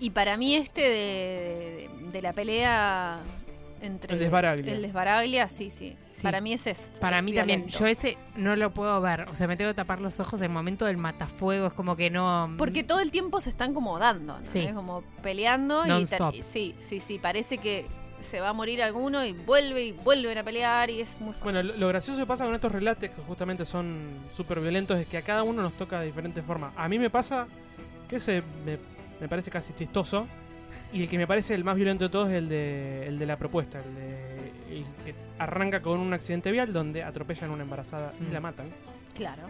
[0.00, 3.18] Y para mí este de, de- de la pelea
[3.80, 4.14] entre...
[4.14, 4.72] El de Sbaraglia.
[4.72, 6.22] El de Sbaraglia, sí, sí, Sí.
[6.22, 7.68] Para mí ese es Para es mí también.
[7.68, 9.26] Yo ese no lo puedo ver.
[9.30, 10.40] O sea, me tengo que tapar los ojos.
[10.40, 12.54] El momento del matafuego es como que no.
[12.58, 14.46] Porque todo el tiempo se están como dando, ¿no?
[14.46, 14.60] Sí.
[14.60, 16.02] Es como peleando y,
[16.38, 17.86] y sí, sí, sí, parece que
[18.20, 21.44] se va a morir alguno y vuelve y vuelven a pelear y es muy fuerte.
[21.44, 25.06] Bueno, lo, lo gracioso que pasa con estos relatos que justamente son súper violentos es
[25.06, 26.72] que a cada uno nos toca de diferentes formas.
[26.76, 27.46] A mí me pasa
[28.08, 28.78] que ese me,
[29.20, 30.26] me parece casi chistoso.
[30.92, 33.26] Y el que me parece el más violento de todos es el de, el de
[33.26, 37.62] la propuesta, el, de, el que arranca con un accidente vial donde atropellan a una
[37.64, 38.32] embarazada y Mm.
[38.32, 38.70] la matan.
[39.14, 39.42] Claro.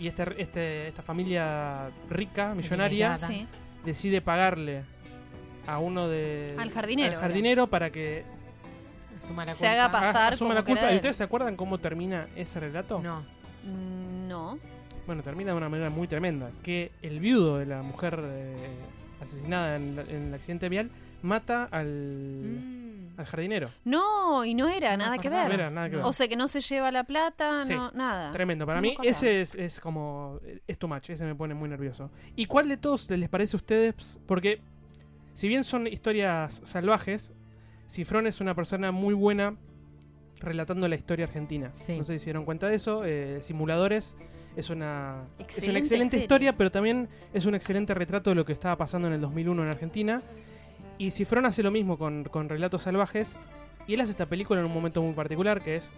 [0.00, 3.14] Y este, este, esta familia rica, millonaria.
[3.14, 3.46] Sí.
[3.84, 4.82] decide pagarle
[5.66, 6.56] a uno de...
[6.58, 8.24] Al jardinero, al jardinero para que
[9.18, 10.92] Asuma la Se haga pasar asuma como la culpa.
[10.92, 13.00] ¿Y ustedes se acuerdan cómo termina ese relato?
[13.00, 13.20] No.
[13.62, 14.58] Mm, No.
[15.06, 16.50] Bueno, termina de una manera muy tremenda.
[16.62, 18.76] Que el viudo de la mujer eh,
[19.20, 20.90] asesinada en, la- en el accidente vial
[21.22, 23.18] mata al, Mm.
[23.20, 23.70] al jardinero.
[23.84, 25.48] No, y no era No me nada que ver.
[25.48, 26.04] No era nada que ver.
[26.04, 27.74] O sea que no se lleva la plata, Sí.
[27.74, 28.30] no, nada.
[28.32, 28.66] Tremendo.
[28.66, 30.38] Para No mí ese es, es como...
[30.66, 31.08] Es too much.
[31.10, 32.10] Ese me pone muy nervioso.
[32.36, 34.20] ¿Y cuál de todos les parece a ustedes?
[34.26, 34.60] Porque
[35.32, 37.32] si bien son historias salvajes,
[37.88, 39.56] Cifrón es una persona muy buena
[40.40, 41.70] relatando la historia argentina.
[41.74, 41.96] Sí.
[41.98, 43.02] No sé si se dieron cuenta de eso.
[43.04, 44.14] eh, Simuladores
[44.56, 46.24] es una, es una Excelente excelente serie.
[46.24, 49.62] historia, pero también es un excelente retrato de lo que estaba pasando en el 2001
[49.62, 50.22] en Argentina.
[50.98, 53.36] Y Cifrón hace lo mismo con, con Relatos Salvajes.
[53.86, 55.94] Y él hace esta película en un momento muy particular que es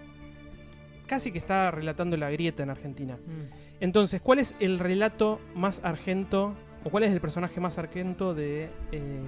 [1.07, 3.16] casi que está relatando la grieta en Argentina.
[3.16, 3.55] Mm.
[3.81, 8.71] Entonces, ¿cuál es el relato más argento o cuál es el personaje más argento de,
[8.92, 9.21] eh,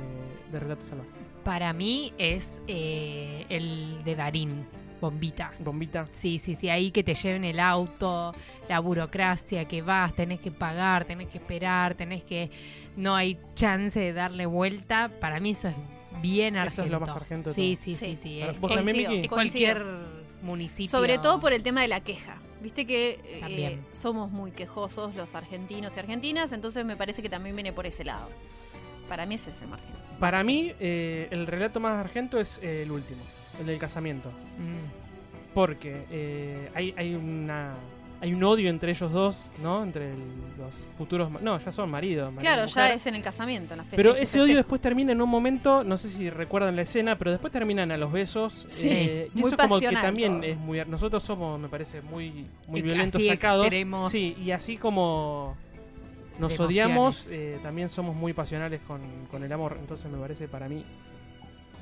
[0.50, 1.12] de Relatos Salvajes?
[1.44, 4.66] Para mí es eh, el de Darín,
[5.00, 5.52] Bombita.
[5.60, 6.06] Bombita.
[6.12, 8.34] Sí, sí, sí, ahí que te lleven el auto,
[8.68, 12.50] la burocracia, que vas, tenés que pagar, tenés que esperar, tenés que...
[12.96, 15.10] No hay chance de darle vuelta.
[15.20, 15.74] Para mí eso es
[16.20, 16.82] bien Eso argento.
[16.82, 18.16] es lo más argento de Sí, sí, sí, Sí.
[18.16, 18.40] sí.
[18.42, 18.96] Es- ¿Vos también.
[18.96, 19.16] Miki?
[19.24, 20.08] es cualquier Coincido.
[20.42, 20.90] municipio.
[20.90, 22.38] Sobre todo por el tema de la queja.
[22.60, 23.86] Viste que eh, También.
[23.92, 28.02] somos muy quejosos los argentinos y argentinas, entonces me parece que también viene por ese
[28.04, 28.28] lado.
[29.08, 29.94] Para mí es ese margen.
[30.18, 33.20] Para mí, eh, el relato más argento es eh, el último,
[33.60, 34.30] el del casamiento.
[34.58, 37.74] Mm, Porque eh, hay, hay una
[38.20, 39.80] hay un odio entre ellos dos, ¿no?
[39.84, 40.18] Entre el-
[40.58, 41.30] los futuros...
[41.40, 42.32] No, ya son maridos.
[42.32, 43.96] marido Claro, ya es en el casamiento, en la fiesta.
[43.96, 47.30] Pero ese odio después termina en un momento, no sé si recuerdan la escena, pero
[47.30, 48.66] después terminan a los besos.
[48.68, 50.50] Sí, eh, y eso como que también todo.
[50.50, 50.84] es muy...
[50.84, 53.68] Nosotros somos, me parece, muy, muy Y violentos sacados.
[54.10, 55.56] Sí, y así como
[56.40, 59.76] nos odiamos, eh, también somos muy pasionales con, con el amor.
[59.78, 60.84] Entonces me parece para mí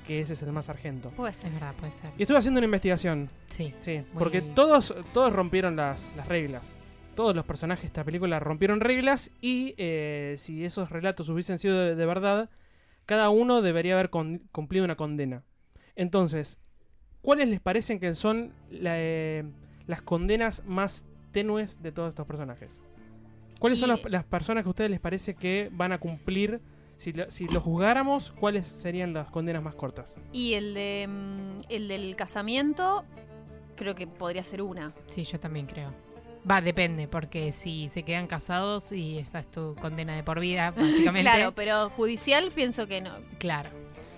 [0.06, 1.10] que ese es el más argento.
[1.10, 1.48] Puede ser.
[1.48, 2.10] es verdad, puede ser.
[2.16, 3.74] Y estuve haciendo una investigación, Sí.
[3.80, 6.76] sí, Muy- porque todos, todos rompieron las, las reglas.
[7.14, 11.78] Todos los personajes de esta película rompieron reglas y eh, si esos relatos hubiesen sido
[11.78, 12.50] de, de verdad,
[13.06, 15.42] cada uno debería haber con- cumplido una condena.
[15.94, 16.58] Entonces,
[17.22, 19.44] ¿cuáles les parecen que son la, eh,
[19.86, 22.82] las condenas más tenues de todos estos personajes?
[23.58, 26.60] ¿Cuáles son las, las personas que a ustedes les parece que van a cumplir?
[26.96, 30.16] Si, lo- si juzgáramos, ¿cuáles serían las condenas más cortas?
[30.32, 33.04] Y el de mm, el del casamiento,
[33.76, 34.92] creo que podría ser una.
[35.08, 35.92] Sí, yo también creo.
[36.50, 40.70] Va, depende, porque si se quedan casados y esta es tu condena de por vida,
[40.76, 41.22] básicamente.
[41.30, 43.10] Claro, pero judicial pienso que no.
[43.38, 43.68] Claro.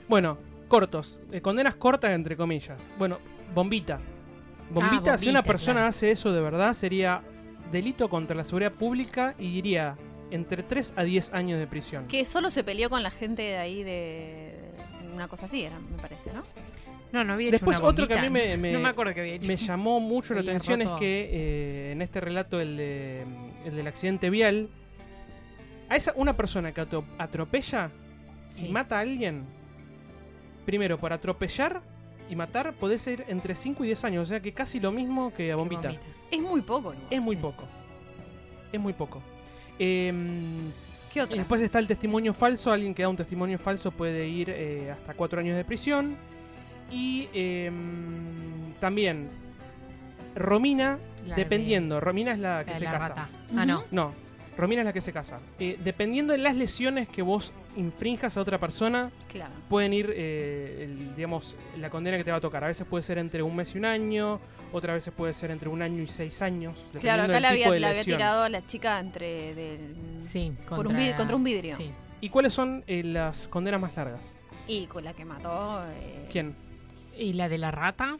[0.08, 0.38] Bueno,
[0.68, 1.20] cortos.
[1.32, 2.92] eh, condenas cortas, entre comillas.
[2.98, 3.18] Bueno,
[3.54, 3.98] bombita.
[4.70, 5.88] Bombita, Ah, si una persona claro.
[5.88, 7.22] hace eso de verdad, sería
[7.72, 9.96] delito contra la seguridad pública y iría
[10.30, 12.06] entre 3 a 10 años de prisión.
[12.06, 14.54] Que solo se peleó con la gente de ahí de
[15.14, 16.42] una cosa así, era, me parece, ¿no?
[17.12, 19.14] No, no había Después hecho una otro que a mí me- me- no me acuerdo
[19.14, 19.48] que había hecho.
[19.48, 23.24] Me llamó mucho la atención es que eh, en este relato, el, de-
[23.64, 24.68] el del accidente vial,
[25.88, 27.90] a esa una persona que atro- atropella
[28.50, 28.68] y Sí.
[28.68, 29.46] mata a alguien,
[30.66, 31.80] primero, por atropellar
[32.28, 34.24] y matar, podés ir entre 5 y 10 años.
[34.24, 35.88] O sea que casi lo mismo que a Bombita.
[35.88, 36.06] bombita.
[36.30, 37.06] Es muy poco igual.
[37.10, 37.64] Es muy poco.
[38.70, 39.22] Es muy poco.
[39.78, 40.70] Em,
[41.12, 41.36] ¿Qué y otra?
[41.36, 42.72] después está el testimonio falso.
[42.72, 46.16] Alguien que da un testimonio falso puede ir eh, hasta 4 años de prisión.
[46.90, 49.28] Y em, también
[50.34, 52.00] Romina, La de- dependiendo.
[52.00, 53.08] Romina es la que la se la casa.
[53.08, 53.28] rata.
[53.56, 53.84] Ah, no.
[53.90, 54.12] No,
[54.56, 55.40] Romina es la que se casa.
[55.58, 59.52] Eh, dependiendo de las lesiones que vos infrinjas a otra persona, Claro.
[59.68, 62.64] pueden ir, eh, el- digamos, la condena que te va a tocar.
[62.64, 64.40] A veces puede ser entre un mes y un año,
[64.72, 66.84] otras veces puede ser entre un año y seis años.
[67.00, 68.16] Claro, acá del la tipo había, de la había lesión.
[68.18, 71.76] tirado a la chica entre del, Sí, por un contra, vid- contra un vidrio.
[71.76, 71.90] Sí.
[72.20, 74.34] ¿Y cuáles son eh, las condenas más largas?
[74.66, 75.82] Y con la que mató.
[75.86, 76.54] eh, ¿Quién?
[77.16, 78.18] ¿Y la de la rata?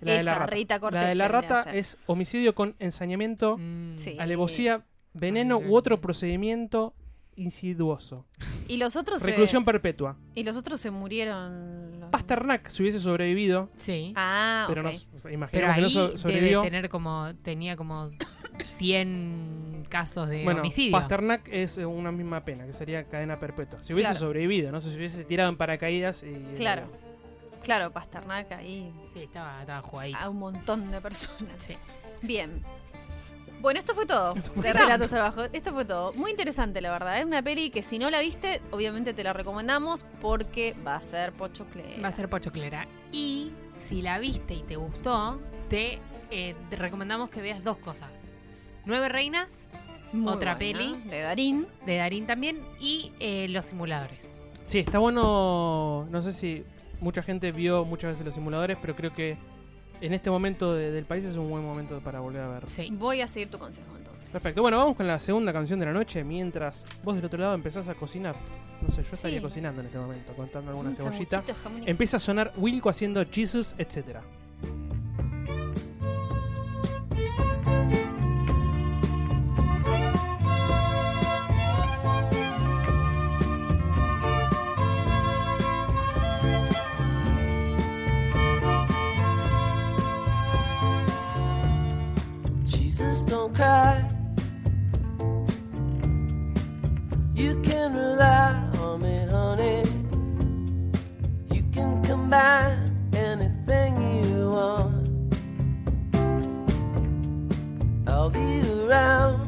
[0.00, 0.46] La de la Esa, rata.
[0.54, 1.02] Rita Cortés.
[1.02, 3.96] La de la rata es homicidio con ensañamiento, Mm.
[3.98, 4.16] Sí.
[4.20, 6.94] alevosía, veneno u otro procedimiento
[7.38, 8.26] insiduoso.
[8.68, 9.20] Y los otros.
[9.22, 10.16] se- Reclusión perpetua.
[10.34, 12.00] y los otros se murieron.
[12.00, 14.12] los- Pasternak, si hubiese sobrevivido, Sí.
[14.16, 14.86] Ah, pero ok.
[14.86, 16.62] no, o sea, Pero ahí que no so- debe sobrevivió.
[16.62, 18.08] tener como, tenía como
[18.60, 20.92] 100 casos de Bueno, homicidio.
[20.92, 23.82] Pasternak es eh, una misma pena, que sería cadena perpetua.
[23.82, 24.26] Si hubiese Claro.
[24.26, 26.54] sobrevivido, no sé si hubiese tirado en paracaídas y...
[26.56, 26.90] Claro.
[27.62, 30.18] Claro, Pasternak ahí Sí, estaba, estaba jugadito.
[30.18, 31.52] a un montón de personas.
[31.58, 31.74] Sí.
[32.22, 32.62] Bien.
[33.60, 35.50] Bueno, esto fue todo de Relatos Salvajes.
[35.52, 36.12] Esto fue todo.
[36.12, 37.18] Muy interesante, la verdad.
[37.18, 41.00] Es una peli que si no la viste, obviamente te la recomendamos porque va a
[41.00, 42.00] ser pochoclera.
[42.02, 42.86] Va a ser Pochoclera.
[43.10, 45.98] Y si la viste y te gustó, te,
[46.30, 48.10] eh, te recomendamos que veas dos cosas.
[48.84, 49.68] Nueve Reinas,
[50.12, 51.02] Muy otra buena, peli.
[51.10, 51.66] De Darín.
[51.84, 54.40] de Darín también, y eh, Los Simuladores.
[54.62, 56.06] Sí, está bueno.
[56.10, 56.64] No sé si
[57.00, 59.36] mucha gente vio muchas veces los simuladores, pero creo que
[60.00, 62.68] en este momento de- del país es un buen momento para volver a ver.
[62.68, 62.88] Sí.
[62.92, 64.30] Voy a seguir tu consejo entonces.
[64.30, 64.62] Perfecto.
[64.62, 66.24] Bueno, vamos con la segunda canción de la noche.
[66.24, 68.36] Mientras vos del otro lado empezás a cocinar.
[68.82, 69.42] No sé, yo estaría Sí.
[69.42, 71.42] cocinando en este momento, contando alguna Un cebollita.
[71.86, 74.22] Empieza a sonar Wilco haciendo Jesus, etcétera.
[93.28, 94.08] Don't cry.
[97.34, 99.82] You can rely on me, honey.
[101.52, 103.92] You can combine anything
[104.24, 105.34] you want.
[108.08, 109.44] I'll be around.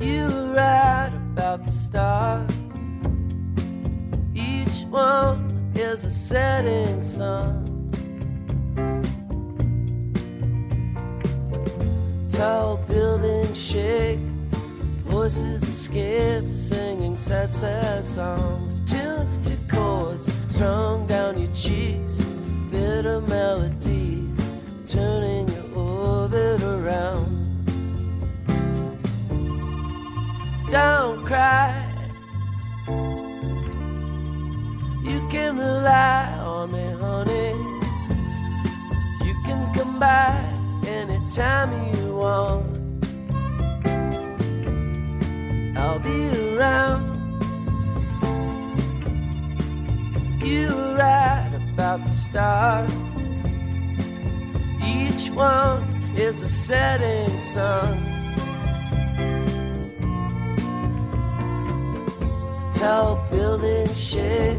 [0.00, 2.50] You were right about the stars.
[4.34, 7.65] Each one is a setting sun.
[12.36, 14.18] Tall buildings shake,
[15.06, 18.82] voices escape, singing sad, sad songs.
[18.82, 22.20] Tuned to chords strung down your cheeks,
[22.70, 24.54] bitter melodies,
[24.86, 27.32] turning your orbit around.
[30.68, 31.72] Don't cry.
[35.02, 37.54] You can rely on me, honey.
[39.24, 42.05] You can come by anytime you
[45.76, 47.04] I'll be around.
[50.42, 52.90] You were right about the stars.
[54.84, 55.82] Each one
[56.16, 57.96] is a setting sun.
[62.74, 64.58] Tall buildings shake,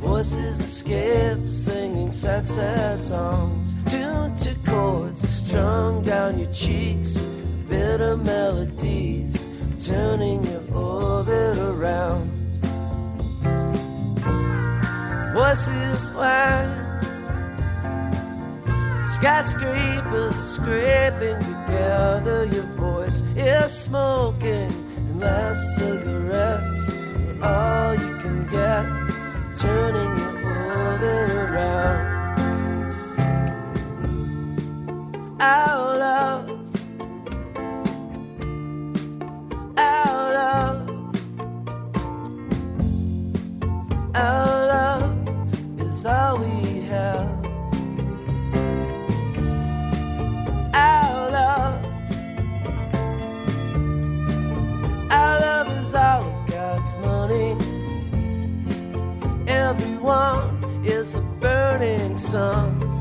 [0.00, 3.74] voices escape, singing sad, sad songs.
[3.86, 7.24] Tuned to chords strung down your cheeks,
[7.68, 9.48] bitter melodies,
[9.84, 12.30] turning your orbit around.
[15.34, 16.70] Voices whine,
[19.04, 22.44] skyscrapers are scraping together.
[22.52, 26.90] Your voice is smoking, and last cigarettes
[27.42, 28.86] are all you can get,
[29.56, 30.09] turning
[35.40, 36.50] out of,
[39.78, 41.14] out of,
[44.14, 47.46] out of is all we have.
[50.74, 51.86] Out of,
[55.10, 57.56] out of is all of God's money.
[59.48, 62.99] Everyone is a burning sun.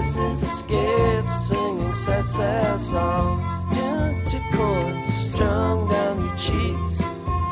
[0.00, 3.66] Voices escape, singing sad, sad songs.
[3.74, 7.02] Tuned to chords strung down your cheeks,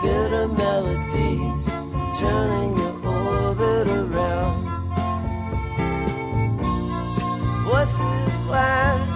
[0.02, 1.66] bitter melodies,
[2.18, 4.64] turning your orbit around.
[7.66, 9.08] Voices whine,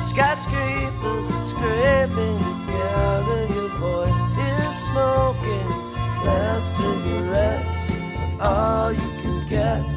[0.00, 3.46] skyscrapers are scraping together.
[3.54, 5.70] Your voice is smoking,
[6.26, 7.92] last cigarettes
[8.40, 9.93] are all you can get,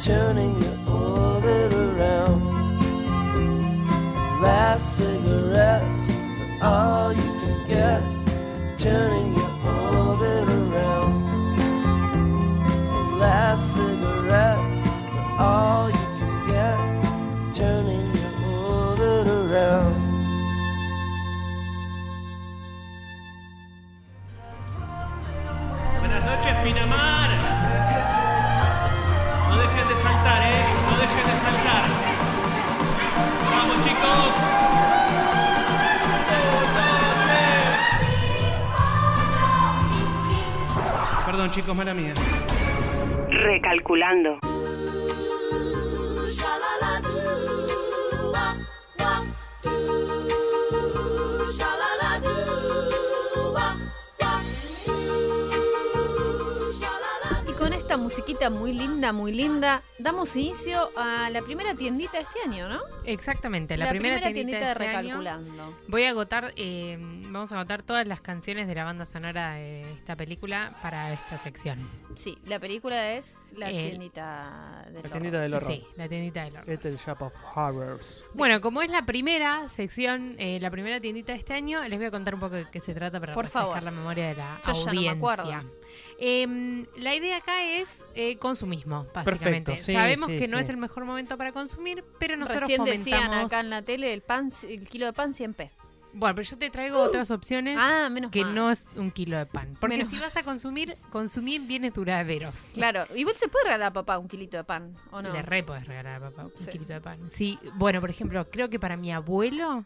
[0.00, 2.40] turning your orbit around.
[4.40, 6.10] Last cigarettes
[6.62, 8.02] are all you can get,
[8.78, 11.28] turning your orbit around.
[13.18, 14.86] Last cigarettes
[15.36, 15.90] are all
[43.28, 44.47] Recalculando.
[58.22, 59.82] Tiendita muy linda, muy linda.
[59.98, 62.80] Damos inicio a la primera tiendita de este año, ¿no?
[63.04, 65.18] Exactamente, la, primera, tiendita, de de este año.
[65.20, 65.74] Recalculando.
[65.88, 66.96] Voy a agotar, eh,
[67.30, 71.38] vamos a agotar todas las canciones de la banda sonora de esta película para esta
[71.38, 71.78] sección.
[72.16, 75.70] Sí, la película es la Eh, tiendita de La tiendita del horror.
[75.70, 76.70] Sí, la tiendita del horror.
[76.70, 78.24] Este es el Shop of Horrors.
[78.34, 82.06] Bueno, como es la primera sección, eh, la primera tiendita de este año, les voy
[82.06, 83.82] a contar un poco de qué se trata para Por refrescar favor.
[83.82, 85.12] la memoria de la Yo ya no me audiencia.
[85.12, 85.77] acuerdo.
[86.18, 89.72] Em, la idea acá es eh, consumismo, básicamente.
[89.72, 92.84] Perfecto, sí, Sabemos sí, que no es el mejor momento para consumir, pero nosotros Recién
[92.84, 93.52] decían fomentamos...
[93.52, 95.70] acá en la tele el pan, el kilo de pan 100p.
[96.14, 98.54] Bueno, pero yo te traigo otras opciones Ah, menos que mal.
[98.54, 99.76] no es un kilo de pan.
[99.78, 102.72] Porque Menos si vas a consumir, consumí bienes duraderos.
[102.74, 105.30] Claro, igual se puede regalar a papá un kilito de pan, ¿o no?
[105.32, 106.70] Le re podés regalar a papá un Sí.
[106.72, 107.30] kilito de pan.
[107.30, 109.84] Sí, bueno, por ejemplo, creo que para mi abuelo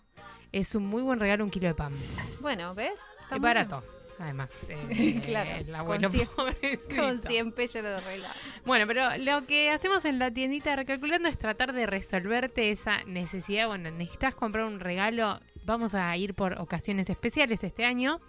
[0.52, 1.92] es un muy buen regalo un kilo de pan.
[2.40, 3.00] Bueno, ¿ves?
[3.30, 3.82] Es barato,
[4.22, 4.50] además.
[4.68, 6.46] eh, Claro, El con abuelo pobrecito.
[6.60, 6.80] bien.
[6.96, 8.34] Con 100 p ya lo arreglaba.
[8.64, 13.66] Bueno, pero lo que hacemos en la tiendita recalculando es tratar de resolverte esa necesidad.
[13.68, 15.40] Bueno, necesitas comprar un regalo.
[15.64, 18.20] Vamos a ir por ocasiones especiales este año.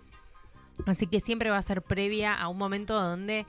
[0.86, 3.46] Así que siempre va a ser previa a un momento donde,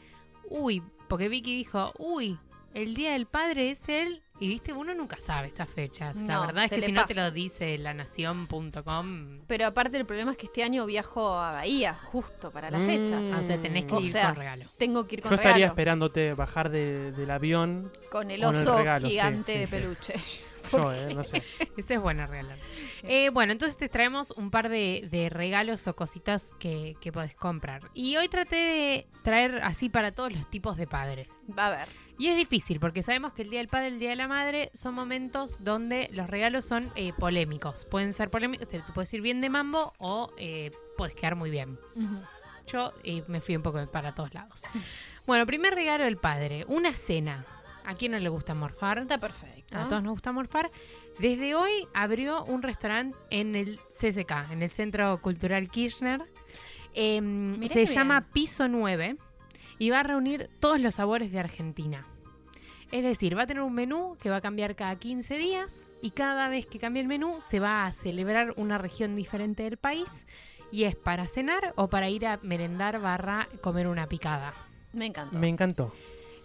[0.51, 2.39] uy, porque Vicky dijo, uy,
[2.75, 4.23] el Día del Padre es el...
[4.41, 6.17] Y viste, uno nunca sabe esas fechas.
[6.17, 10.37] la verdad es que si no te lo dice lanación.com, Pero aparte el problema es
[10.39, 13.17] que este año viajo a Bahía, justo para la fecha.
[13.19, 13.33] Mm.
[13.33, 14.67] o sea, tenés que O ir sea, con regalo.
[14.77, 15.73] Tengo que ir con Yo estaría regalo.
[15.73, 17.93] esperándote bajar de- del avión.
[18.11, 20.13] Con el con el oso regalo, sí, gigante sí, de sí.
[20.73, 21.43] Yo, eh, no sé.
[21.77, 22.59] Ese es bueno regalar.
[23.07, 27.35] Eh, bueno, entonces te traemos un par de, de regalos o cositas que, que podés
[27.35, 27.91] comprar.
[27.93, 31.29] Y hoy traté de traer así para todos los tipos de padres.
[31.57, 31.89] Va a ver.
[32.17, 34.29] Y es difícil porque sabemos que el Día del Padre y el Día de la
[34.29, 37.85] Madre son momentos donde los regalos son eh, polémicos.
[37.87, 41.79] Pueden ser polémicos, te puedes ir bien de mambo o eh, puedes quedar muy bien.
[42.67, 44.63] Yo eh, me fui un poco para todos lados.
[45.27, 47.45] Bueno, primer regalo del padre, una cena.
[47.85, 48.99] ¿A quién no le gusta morfar?
[48.99, 49.77] Está perfecto.
[49.77, 50.71] A todos nos gusta morfar.
[51.19, 56.23] Desde hoy abrió un restaurante en el CCK, en el Centro Cultural Kirchner.
[56.95, 57.21] Eh,
[57.71, 58.33] se llama bien.
[58.33, 59.17] Piso 9
[59.79, 62.07] y va a reunir todos los sabores de Argentina.
[62.91, 66.11] Es decir, va a tener un menú que va a cambiar cada 15 días y
[66.11, 70.27] cada vez que cambie el menú se va a celebrar una región diferente del país
[70.71, 74.55] y es para cenar o para ir a merendar barra comer una picada.
[74.93, 75.39] Me encantó.
[75.39, 75.93] Me encantó.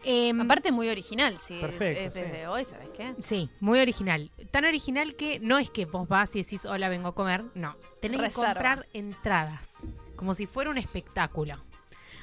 [0.04, 1.56] Em, Aparte muy original, sí.
[1.56, 2.46] es- Perfecto, es desde sí.
[2.48, 3.16] hoy, ¿sabes qué?
[3.20, 4.32] Sí, muy original.
[4.52, 7.44] Tan original que no es que vos vas y decís, hola, vengo a comer.
[7.56, 8.48] No, tenés Reserva.
[8.50, 9.68] que comprar entradas,
[10.16, 11.56] como si fuera un espectáculo.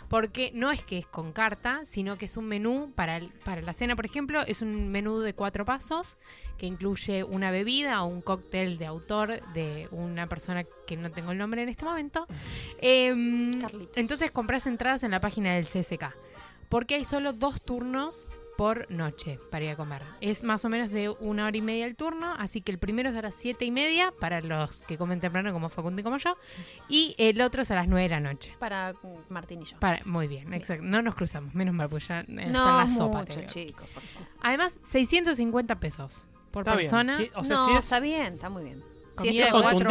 [0.09, 3.61] Porque no es que es con carta, sino que es un menú para, el- para
[3.61, 6.16] la cena, por ejemplo, es un menú de cuatro pasos
[6.59, 11.33] que incluye una bebida o un cóctel de autor de una persona que no tengo
[11.33, 12.24] el nombre en este momento.
[13.61, 13.97] Carlitos.
[13.97, 16.14] entonces compras entradas en la página del CSK.
[16.68, 20.02] Porque hay solo dos turnos por noche para ir a comer.
[20.20, 23.10] Es más o menos de una hora y media el turno, así que el primero
[23.10, 26.16] es a las siete y media para los que comen temprano como Facundo y como
[26.16, 26.36] yo,
[26.88, 28.54] y el otro es a las nueve de la noche.
[28.58, 28.96] Para mm,
[29.28, 29.78] Martín y yo.
[29.78, 30.84] Para, muy bien, exacto.
[30.84, 33.18] No nos cruzamos, menos mal, pues ya eh, está en no, la sopa.
[33.20, 33.52] mucho, digo.
[33.52, 34.28] chicos, por favor.
[34.40, 36.90] Además, 650 pesos por Está bien.
[36.90, 37.16] persona.
[37.18, 38.82] Sí, o sea, no, si es, está bien, está muy bien.
[39.20, 39.48] Si es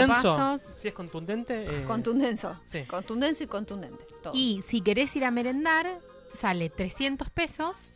[0.08, 0.62] pasos.
[0.62, 2.60] si es contundente, eh, contundenso.
[2.64, 2.84] Sí.
[2.86, 4.06] Contundenso y contundente.
[4.22, 4.34] Todo.
[4.36, 6.00] Y si querés ir a merendar,
[6.36, 7.92] sale 300 pesos,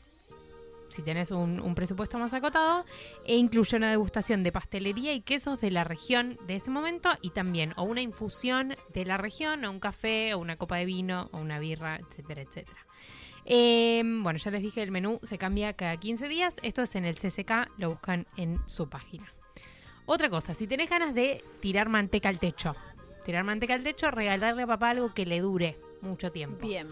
[0.89, 2.85] si tenés un, presupuesto más acotado,
[3.25, 7.29] e incluye una degustación de pastelería y quesos de la región de ese momento y
[7.29, 11.29] también o una infusión de la región, o un café, o una copa de vino,
[11.31, 12.85] o una birra, etcétera, etcétera.
[13.45, 16.55] Eh, bueno, ya les dije, el menú se cambia cada 15 días.
[16.61, 19.33] Esto es en el CCK, lo buscan en su página.
[20.05, 22.75] Otra cosa, si tenés ganas de tirar manteca al techo,
[23.25, 26.65] tirar manteca al techo, regalarle a papá algo que le dure mucho tiempo.
[26.65, 26.87] Bien.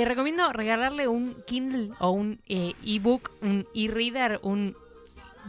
[0.00, 4.74] Te recomiendo regalarle un Kindle o un eh, ebook, un e-reader, un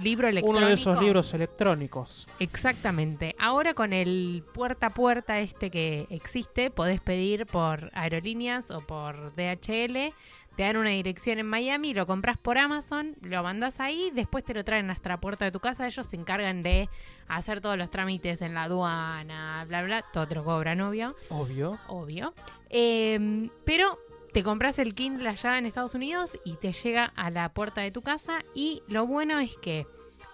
[0.01, 0.59] libro electrónico.
[0.59, 2.27] uno de esos libros electrónicos.
[2.37, 3.33] Exactamente.
[3.39, 9.33] Ahora con el puerta a puerta este que existe, podés pedir por aerolíneas o por
[9.35, 10.13] DHL.
[10.57, 14.53] Te dan una dirección en Miami, lo compras por Amazon, lo mandas ahí, después te
[14.53, 15.87] lo traen hasta la puerta de tu casa.
[15.87, 16.89] Ellos se encargan de
[17.29, 20.03] hacer todos los trámites en la aduana, bla, bla.
[20.11, 21.79] Todo te lo cobran, obvio Obvio.
[21.87, 22.33] obvio.
[22.69, 23.97] Eh, pero
[24.33, 27.91] te compras el Kindle allá en Estados Unidos y te llega a la puerta de
[27.91, 28.39] tu casa.
[28.53, 29.85] Y lo bueno es que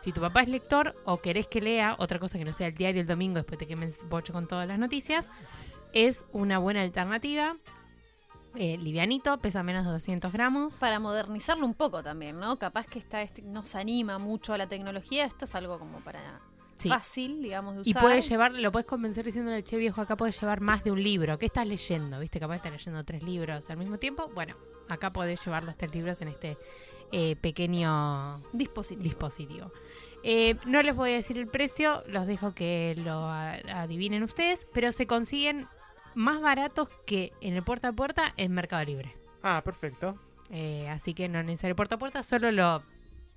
[0.01, 2.75] si tu papá es lector o querés que lea otra cosa que no sea el
[2.75, 5.31] diario el domingo después te quemes bocho con todas las noticias,
[5.93, 7.57] es una buena alternativa.
[8.55, 10.75] Eh, livianito, pesa menos de 200 gramos.
[10.75, 12.57] Para modernizarlo un poco también, ¿no?
[12.57, 15.25] Capaz que está este, no se anima mucho a la tecnología.
[15.25, 16.39] Esto es algo como para
[16.77, 16.89] Sí.
[16.89, 18.01] fácil, digamos, de Y usar.
[18.03, 21.37] puedes llevar, lo puedes convencer diciéndole, che viejo, acá puedes llevar más de un libro.
[21.39, 22.19] ¿Qué estás leyendo?
[22.19, 22.39] ¿Viste?
[22.39, 24.29] Capaz estás leyendo tres libros al mismo tiempo.
[24.33, 24.55] Bueno,
[24.87, 26.57] acá podés llevar los tres libros en este
[27.11, 29.03] eh, pequeño dispositivo.
[29.03, 29.71] dispositivo.
[30.23, 34.91] Eh, no les voy a decir el precio, los dejo que lo adivinen ustedes, pero
[34.91, 35.67] se consiguen
[36.15, 39.15] más baratos que en el puerta a puerta en Mercado Libre.
[39.43, 40.17] Ah, perfecto.
[40.49, 42.81] Eh, así que no es necesario puerta a puerta, solo lo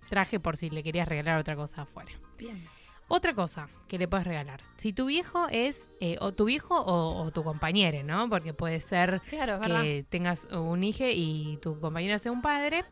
[0.09, 2.11] traje por si le querías regalar otra cosa afuera.
[2.38, 2.64] Bien.
[3.13, 4.61] Otra cosa que le puedes regalar.
[4.77, 8.29] Si tu viejo es eh, o tu viejo o, o tu compañero, ¿no?
[8.31, 9.83] Porque puede ser Claro, es verdad.
[9.83, 12.85] que tengas un hijo y tu compañero sea un padre.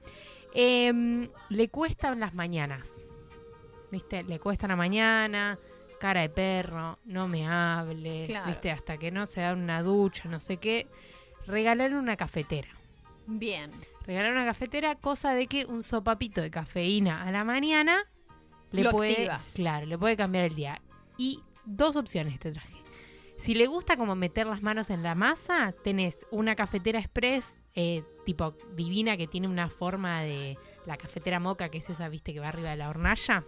[0.55, 2.91] em, le cuestan las mañanas.
[3.93, 4.25] ¿Viste?
[4.25, 5.59] Le cuesta la mañana,
[6.01, 8.47] cara de perro, no me hables, Claro.
[8.49, 8.71] ¿viste?
[8.73, 10.89] Hasta que no se da una ducha, no sé qué.
[11.47, 12.69] Regalar una cafetera.
[13.27, 13.71] Bien.
[14.07, 18.05] Regalar una cafetera, cosa de que un sopapito de cafeína a la mañana
[18.73, 19.41] le Lo puede, activa.
[19.55, 20.81] claro, le puede cambiar el día.
[21.17, 22.79] Y dos opciones te traje.
[23.39, 28.03] Si le gusta como meter las manos en la masa, tenés una cafetera express eh,
[28.27, 32.41] tipo divina que tiene una forma de la cafetera moca, que es esa, viste, que
[32.41, 33.45] va arriba de la hornalla,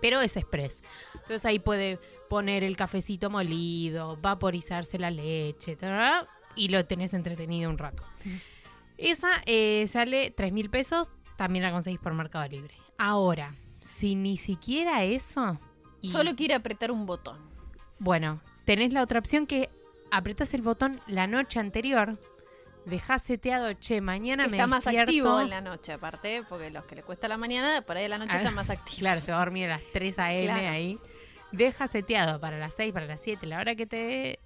[0.00, 0.80] pero es express.
[1.14, 5.76] Entonces ahí puede poner el cafecito molido, vaporizarse la leche,
[6.54, 8.04] y lo tenés entretenido un rato.
[8.96, 12.74] Esa eh, sale 3 mil pesos, también la conseguís por Mercado Libre.
[12.96, 15.58] Ahora, si ni siquiera eso...
[16.00, 17.38] y- Solo quiere apretar un botón.
[17.98, 19.68] bueno, tenés la otra opción que
[20.10, 22.18] apretas el botón la noche anterior,
[22.86, 25.10] dejás seteado, che, mañana me Está más despierto.
[25.10, 28.18] activo en la noche, aparte, porque los que le cuesta la mañana, por ahí la
[28.18, 28.98] noche Ah, están más activos.
[28.98, 30.44] Claro, se va a dormir a las 3 a.m.
[30.44, 30.68] Claro.
[30.68, 30.98] ahí.
[31.52, 34.38] Deja seteado para las 6, para las 7, la hora que te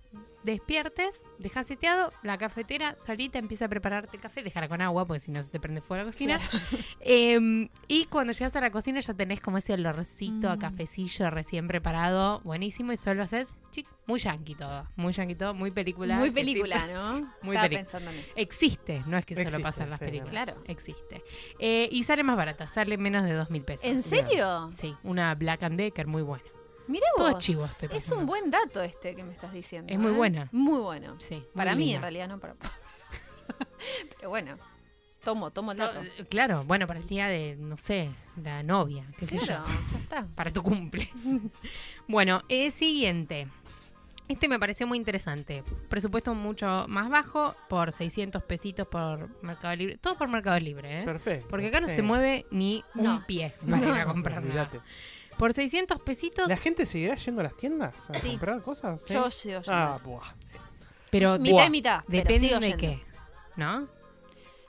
[0.45, 5.21] despiertes, deja seteado la cafetera, solita empieza a prepararte el café, déjala con agua, porque
[5.21, 6.39] si no se te prende fuego la cocina.
[7.01, 10.59] Em, y cuando llegas a la cocina ya tenés como ese olorcito a Mm.
[10.59, 15.71] cafecillo recién preparado, buenísimo, y solo haces chic, muy yankee todo, muy yankee todo, muy
[15.71, 16.17] película.
[16.19, 17.15] Muy película, ¿no?
[17.43, 18.33] Muy Estaba pensando en eso.
[18.37, 20.45] Existe, no es que solo Existe, pasa en las sí, películas.
[20.47, 20.63] claro.
[20.67, 21.23] Existe.
[21.59, 23.85] Eh, y sale más barata, sale menos de dos mil pesos.
[23.87, 24.71] ¿En serio?
[24.73, 26.45] Sí, una Black and Decker muy buena.
[26.87, 27.43] Mira Todo vos.
[27.45, 29.93] chivo estoy Es un buen dato este que me estás diciendo.
[29.93, 30.15] Es muy ¿eh?
[30.15, 30.49] buena.
[30.53, 31.15] Muy bueno.
[31.19, 32.55] Sí, muy Para mí, en realidad, no para.
[34.17, 34.57] Pero bueno,
[35.23, 36.03] tomo, tomo el dato.
[36.03, 38.11] eh, claro, bueno, para el día de, no sé,
[38.43, 39.75] la novia, qué sé Claro, yo.
[39.93, 40.27] ya está.
[40.35, 41.09] Para tu cumple.
[42.09, 43.49] bueno, eh, siguiente.
[44.27, 45.63] Este me pareció muy interesante.
[45.91, 49.99] Presupuesto mucho más bajo, por 600 pesitos por Mercado Libre.
[49.99, 51.05] Todo por Mercado Libre, ¿eh?
[51.05, 51.47] Perfecto.
[51.51, 51.97] Porque acá no Sí.
[51.97, 53.27] se mueve ni un No.
[53.27, 54.71] pie para ir a comprar nada.
[55.39, 58.31] Por 600 pesitos, ¿La gente seguirá yendo a las tiendas a Sí.
[58.31, 59.03] comprar cosas?
[59.05, 59.15] ¿Sí?
[59.15, 59.73] Yo sigo yendo.
[59.73, 60.23] Ah, buah.
[61.11, 62.03] pero mitad y mitad.
[62.07, 62.81] pero depende sigo de yendo.
[62.81, 63.03] qué,
[63.57, 63.89] ¿no?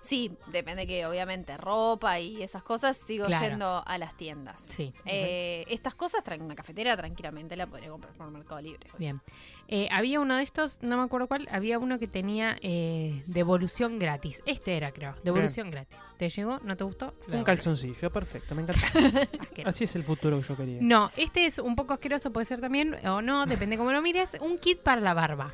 [0.06, 3.46] Sí, depende que obviamente ropa y esas cosas sigo Claro.
[3.48, 4.62] yendo a las tiendas.
[4.62, 4.94] Sí.
[5.06, 8.88] Eh, estas cosas traen una cafetera tranquilamente la podría comprar por Mercado Libre.
[9.00, 9.20] Bien.
[9.68, 13.98] Eh, había uno de estos, no me acuerdo cuál, había uno que tenía eh, devolución
[13.98, 14.44] gratis.
[14.46, 15.98] Este era, creo, devolución gratis.
[16.18, 16.60] ¿Te llegó?
[16.60, 17.16] ¿No te gustó?
[17.28, 18.88] Lo Un calzoncillo, perfecto, me encanta.
[19.66, 20.78] Así es el futuro que yo quería.
[20.82, 24.38] No, este es un poco asqueroso, puede ser también, o no, depende cómo lo mires.
[24.40, 25.54] Un kit para la barba.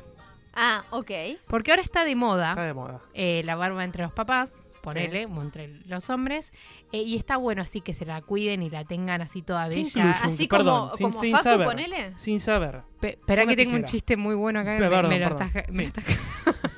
[0.54, 1.10] Ah, ok.
[1.46, 3.00] Porque ahora está de moda Está de moda.
[3.14, 6.52] eh, la barba entre los papás, ponele, o entre los hombres,
[6.90, 9.76] eh, y está bueno así que se la cuiden y la tengan así toda ¿Qué
[9.76, 9.88] bella.
[9.88, 10.10] incluye?
[10.34, 11.66] Así Perdón, como, sin- como sin Facu, saber.
[11.66, 12.12] ponele.
[12.18, 12.82] Sin saber.
[13.00, 14.74] Pe- Espera que tengo un chiste muy bueno acá.
[14.76, 15.46] que me- Perdón, me, lo perdón.
[15.48, 15.94] estás- me lo Sí.
[15.94, 16.04] estás-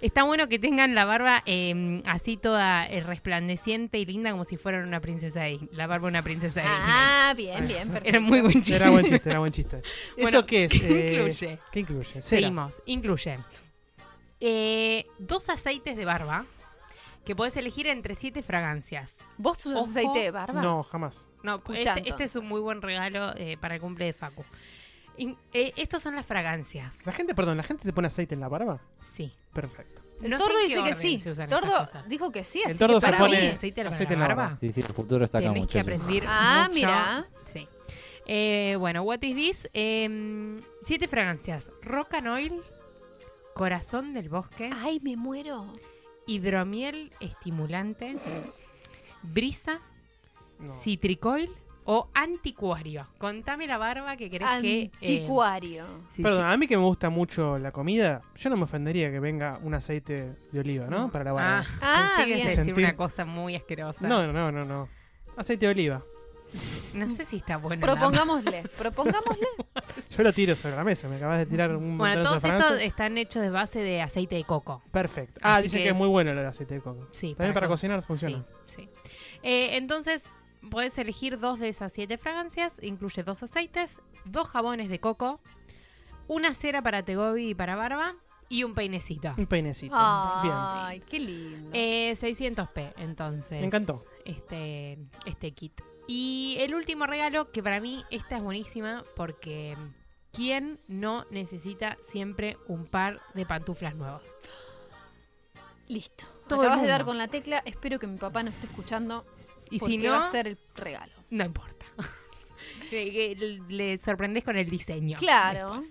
[0.00, 4.56] Está bueno que tengan la barba eh, así toda eh, resplandeciente y linda como si
[4.56, 5.68] fueran una princesa Disney.
[5.72, 6.78] La barba de una princesa Disney.
[6.80, 8.08] Ah, bien, bien, perfecto.
[8.08, 8.76] Era muy buen chiste.
[8.76, 9.82] Era buen chiste, era buen chiste.
[10.16, 10.72] Bueno, ¿Eso qué es?
[10.72, 11.58] ¿qué Eh, incluye?
[11.72, 12.10] ¿Qué incluye?
[12.10, 12.22] Cera.
[12.22, 12.82] Seguimos.
[12.86, 13.38] Incluye
[14.40, 16.44] eh, dos aceites de barba
[17.24, 19.14] que podés elegir entre siete fragancias.
[19.38, 19.90] ¿Vos usas Ojo.
[19.90, 20.62] aceite de barba?
[20.62, 21.26] No, jamás.
[21.42, 24.44] No, este, este es un muy buen regalo eh, para el cumple de Facu.
[25.18, 27.04] In- eh, estos son las fragancias.
[27.06, 28.80] La gente, perdón, ¿la gente se pone aceite en la barba?
[29.02, 29.32] Sí.
[29.52, 30.02] Perfecto.
[30.22, 31.18] El No tordo en dice que sí.
[31.48, 33.46] Tordo dijo que sí, El tordo que se para pone- mí.
[33.48, 34.56] aceite para aceite la en la barba.
[34.58, 36.74] Sí, sí, el futuro está acá, Tenés que aprender Ah, mucho.
[36.74, 37.26] mira.
[37.44, 37.68] Sí.
[38.26, 39.68] Eh, bueno, what is this?
[39.72, 41.70] Em, siete fragancias.
[41.82, 42.62] Rock and Oil,
[43.54, 45.72] Corazón del Bosque, Ay, me muero.
[46.26, 48.16] Hidromiel Estimulante,
[49.22, 49.80] Brisa,
[50.58, 50.72] No.
[50.80, 51.50] Citricoil
[51.86, 53.06] o Anticuario.
[53.18, 54.82] Contame la barba que querés que...
[54.82, 55.84] eh, Anticuario.
[56.10, 56.52] sí, Perdón, sí.
[56.52, 59.72] a mí que me gusta mucho la comida, yo no me ofendería que venga un
[59.74, 61.10] aceite de oliva, ¿no?
[61.10, 61.64] Para la barba.
[61.80, 62.46] Ah, Ah, pensé que ibas a bien.
[62.58, 64.08] decir Sentir- una cosa muy asquerosa.
[64.08, 64.88] no, no, no, no.
[65.36, 66.02] Aceite de oliva.
[66.94, 67.82] No sé si está bueno.
[67.84, 69.46] Propongámosle, propongámosle.
[70.10, 72.80] Yo lo tiro sobre la mesa, me acabas de tirar un Bueno, todos de estos
[72.80, 74.80] están hechos de base de aceite de coco.
[74.92, 75.40] Perfecto.
[75.42, 77.08] Ah, Así dicen que que, es es- muy bueno el aceite de coco.
[77.12, 78.44] Sí, También para, co- cocinar funciona.
[78.66, 78.88] Sí, sí.
[79.42, 80.24] Eh, entonces,
[80.70, 82.78] puedes elegir dos de esas siete fragancias.
[82.82, 85.40] Incluye dos aceites, dos jabones de coco,
[86.28, 88.16] una cera para tegobi y para barba
[88.48, 89.34] y un peinecito.
[89.36, 89.94] Un peinecito.
[89.96, 91.70] Ay, qué lindo.
[91.72, 93.60] Eh, 600p, entonces.
[93.60, 94.04] Me encantó.
[94.24, 95.80] Este, este kit.
[96.06, 99.76] Y el último regalo, que para mí esta es buenísima, porque
[100.32, 104.22] ¿quién no necesita siempre un par de pantuflas nuevos?
[105.88, 106.26] Listo.
[106.48, 107.62] Todo Acabas de dar con la tecla.
[107.64, 109.24] Espero que mi papá no esté escuchando.
[109.70, 111.12] Y porque si no, va a ser el regalo.
[111.30, 111.86] no importa.
[112.90, 115.18] Le sorprendes con el diseño.
[115.18, 115.82] Claro.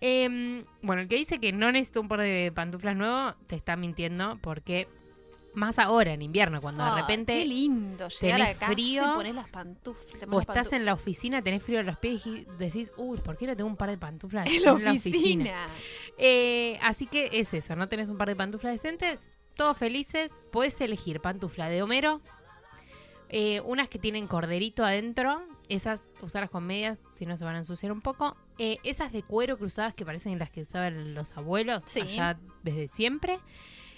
[0.00, 3.76] Em, bueno, el que dice que no necesita un par de pantuflas nuevos, te está
[3.76, 4.86] mintiendo porque
[5.54, 9.34] más ahora en invierno, cuando de repente Qué lindo llegar a casa frío, y poner
[9.34, 10.22] las pantuflas.
[10.24, 13.36] o pones estás en la oficina, tenés frío en los pies y decís, uy, ¿por
[13.36, 15.66] qué no tengo un par de pantuflas en la oficina.
[16.18, 20.80] Eh, así que es eso, no tenés un par de pantuflas decentes, todos felices, puedes
[20.80, 22.20] elegir pantufla de Homero,
[23.28, 27.58] eh, unas que tienen corderito adentro, esas usarlas con medias, si no se van a
[27.58, 31.84] ensuciar un poco, eh, esas de cuero cruzadas que parecen las que usaban los abuelos
[31.84, 32.00] Sí.
[32.02, 33.38] allá desde siempre.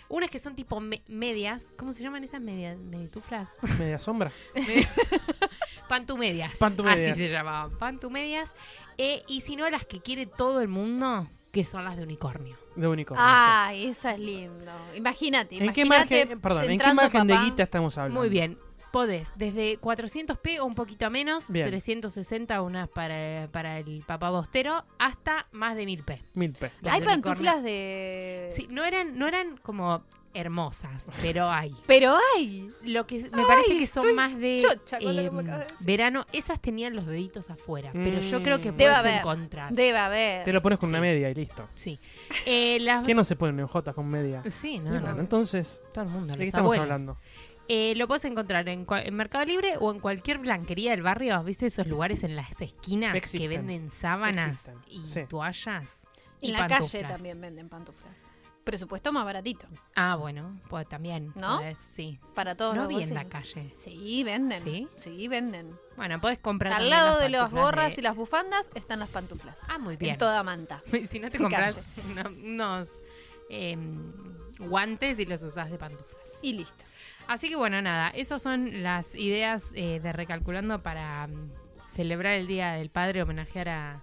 [0.08, 2.78] Unas que son tipo me- medias, ¿cómo se llaman esas medias?
[2.78, 3.58] ¿Medituflas?
[3.80, 4.30] Media sombra.
[5.88, 6.52] Pantumedias.
[6.56, 7.12] Pantumedias.
[7.12, 8.54] Así se llamaban, pantumedias.
[8.98, 12.56] Eh, y si no, las que quiere todo el mundo, que son las de unicornio.
[12.74, 13.24] De unicornio.
[13.26, 14.72] Ay, esa es lindo.
[14.94, 15.56] Imagínate.
[15.64, 18.20] ¿En qué imagínate margen, perdón, ¿en qué margen de guita estamos hablando?
[18.20, 18.58] Muy bien.
[18.92, 21.66] Podés desde 400p o un poquito menos, Bien.
[21.68, 26.22] 360 unas para, para el papá bostero, hasta más de 1000p.
[26.34, 26.70] Mil P.
[26.80, 28.50] Las Hay de pantuflas de.
[28.54, 30.02] Sí, no eran, no eran como
[30.34, 31.74] hermosas, pero hay.
[31.86, 32.70] Pero hay.
[32.84, 35.72] Lo que me parece que son más de chocha con lo que me acabas de
[35.72, 35.86] decir.
[35.86, 36.26] verano.
[36.32, 38.74] Esas tenían los deditos afuera, pero yo creo que Mm.
[38.76, 39.14] Debe puedes haber.
[39.18, 39.72] encontrar.
[39.72, 40.44] Debe haber.
[40.44, 40.92] Te lo pones con Sí.
[40.92, 41.66] una media y listo.
[41.74, 41.98] Sí.
[42.44, 43.02] Eh, las...
[43.04, 44.42] ¿Quién no se pone ojotas con media?
[44.50, 46.34] Sí, no, no, entonces, todo el mundo.
[46.34, 46.82] ¿de qué estamos abuelos.
[46.82, 47.18] hablando?
[47.68, 51.42] Eh, lo puedes encontrar en, en Mercado Libre o en cualquier blanquería del barrio.
[51.42, 55.20] ¿Viste esos lugares en las esquinas que venden sábanas Existen, y sí.
[55.28, 56.06] toallas?
[56.40, 56.92] y En la pantuflas?
[56.92, 58.22] calle también venden pantuflas.
[58.62, 59.66] Presupuesto más baratito.
[59.94, 61.32] Ah, bueno, pues también.
[61.36, 61.58] ¿No?
[61.58, 62.18] podés, sí.
[62.34, 63.72] Para todos No los vi en la calle.
[63.76, 64.60] Sí, venden.
[64.60, 64.88] ¿Sí?
[64.98, 65.70] Sí, venden.
[65.96, 69.08] Bueno, puedes comprar Al lado las de las gorras de- y las bufandas están las
[69.10, 69.58] pantuflas.
[69.68, 70.18] Ah, muy En bien.
[70.18, 70.82] toda manta.
[71.10, 71.78] si no te compras
[72.10, 73.00] uno- unos
[73.50, 74.12] em,
[74.58, 76.38] guantes y los usás de pantuflas.
[76.42, 76.84] Y listo.
[77.26, 81.50] Así que bueno, nada, esas son las ideas eh, de Recalculando para mm,
[81.88, 84.02] celebrar el Día del Padre, homenajear a,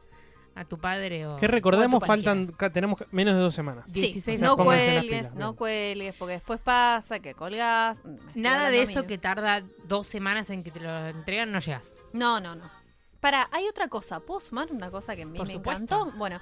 [0.56, 3.86] a tu padre o Que o a recordemos, tu faltan, tenemos menos de dos semanas.
[3.88, 5.56] Sí, 16 no cuelgues, pilas, no bien.
[5.56, 7.58] cuelgues, porque después pasa que estoy
[8.36, 11.96] Nada de eso que tarda dos semanas en que te lo entregan, no llegas.
[12.14, 12.70] No, no, no.
[13.20, 14.20] Para, hay otra cosa.
[14.20, 15.84] ¿Puedo sumar una cosa que a mí Por me supuesto.
[15.84, 16.18] encantó?
[16.18, 16.42] Bueno,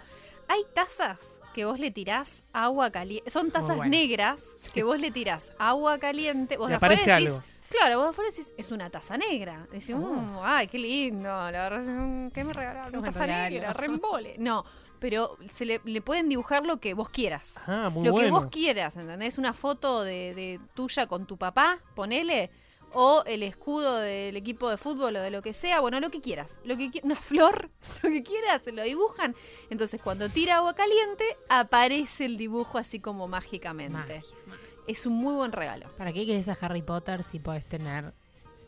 [0.52, 3.30] hay tazas que vos le tirás agua caliente.
[3.30, 4.43] Son tazas negras
[4.74, 6.58] que vos le tirás agua caliente.
[6.58, 7.43] Vos de afuera decís, algo.
[7.70, 9.66] Claro, vos de afuera decís, es una taza negra.
[9.72, 9.99] Decís, Oh.
[9.99, 11.30] "Mm, ay, qué lindo.
[11.30, 12.95] La verdad, ¿qué me regalaron?
[12.97, 13.49] Una taza regalo.
[13.49, 14.36] negra, rembole.
[14.39, 14.66] No,
[14.99, 17.56] pero se le, le pueden dibujar lo que vos quieras.
[17.68, 18.26] Ah, muy lo bueno.
[18.28, 19.38] que vos quieras, ¿entendés?
[19.38, 22.52] Una foto de, de tuya con tu papá, ponele.
[22.93, 26.19] O el escudo del equipo de fútbol o de lo que sea, bueno, lo que
[26.21, 26.59] quieras.
[26.65, 27.69] Lo que qui- una flor,
[28.03, 29.35] lo que quieras, se lo dibujan.
[29.69, 33.93] Entonces, cuando tira agua caliente, aparece el dibujo así como mágicamente.
[33.93, 34.67] Magia, magia.
[34.87, 35.89] Es un muy buen regalo.
[35.97, 38.13] ¿Para qué quieres a Harry Potter si podés tener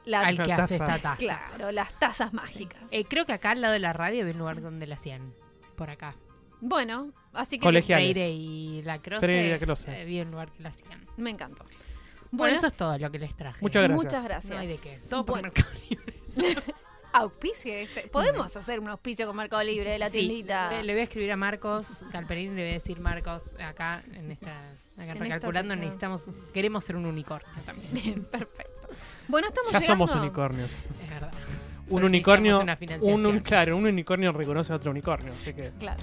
[0.05, 0.63] La, al que taza.
[0.63, 1.15] hace esta taza?
[1.17, 2.81] claro, las tazas mágicas.
[2.91, 5.33] Eh, creo que acá al lado de la radio había un lugar donde la hacían.
[5.75, 6.15] Por acá.
[6.61, 8.11] bueno, así que Colegiales.
[8.13, 9.25] Freire y la Croce.
[9.25, 9.91] Freire y Lacroze.
[9.91, 11.05] eh, había un lugar que la hacían.
[11.17, 11.65] me encantó.
[12.35, 13.59] Bueno, Bueno, eso es todo lo que les traje.
[13.61, 14.03] Muchas gracias.
[14.03, 14.53] muchas gracias.
[14.53, 14.99] No hay de qué.
[15.09, 16.13] Todo por Bueno, Mercado Libre.
[17.13, 18.01] auspicio este.
[18.07, 20.69] Podemos hacer un auspicio con Mercado Libre de la Sí, tiendita.
[20.71, 24.31] le, le voy a escribir a Marcos Calperín, le voy a decir Marcos acá en
[24.31, 24.51] esta
[24.97, 27.93] acá En recalculando necesitamos queremos ser un unicornio también.
[27.93, 28.87] Bien, perfecto.
[29.27, 30.07] Bueno, estamos Ya llegando.
[30.07, 30.71] somos unicornios.
[31.03, 31.31] Es verdad.
[31.85, 36.01] Un Solo unicornio, una un, claro, un unicornio reconoce a otro unicornio, así que Claro.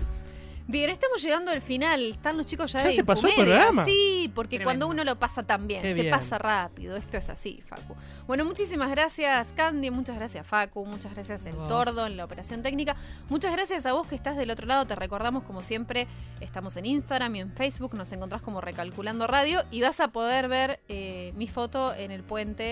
[0.70, 2.00] Bien, estamos llegando al final.
[2.12, 3.84] Están los chicos ya, ¿Ya de se pasó el programa?
[3.84, 4.66] Sí, porque Tremendo.
[4.86, 6.14] cuando uno lo pasa tan bien, Qué se bien.
[6.14, 6.96] pasa rápido.
[6.96, 7.96] Esto es así, Facu.
[8.28, 9.90] Bueno, muchísimas gracias, Candy.
[9.90, 10.86] Muchas gracias, Facu.
[10.86, 11.56] Muchas gracias, El.
[11.66, 12.94] Tordo, en la operación técnica.
[13.28, 14.86] Muchas gracias a vos que estás del otro lado.
[14.86, 16.06] Te recordamos, como siempre,
[16.40, 17.94] estamos en Instagram y en Facebook.
[17.96, 22.22] Nos encontrás como Recalculando Radio y vas a poder ver eh, mi foto en el
[22.22, 22.62] puente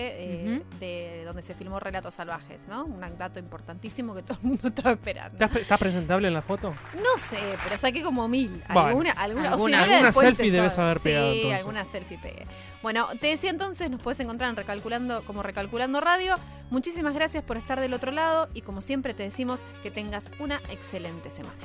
[0.55, 2.85] eh, de donde se filmó Relatos Salvajes, ¿no?
[2.85, 5.33] Un dato importantísimo que todo el mundo estaba esperando.
[5.33, 6.73] ¿estás, pre- estás presentable en la foto?
[6.95, 8.63] No sé, pero saqué como mil.
[8.69, 8.87] Bueno.
[8.87, 11.59] alguna, alguna, o si Alguna- no, selfie debes haber pegado, Sí, entonces.
[11.59, 12.45] alguna selfie pegué.
[12.81, 16.37] Bueno, te decía entonces, nos puedes encontrar en Recalculando como Recalculando Radio.
[16.69, 20.61] Muchísimas gracias por estar del otro lado y como siempre te decimos que tengas una
[20.69, 21.55] excelente semana.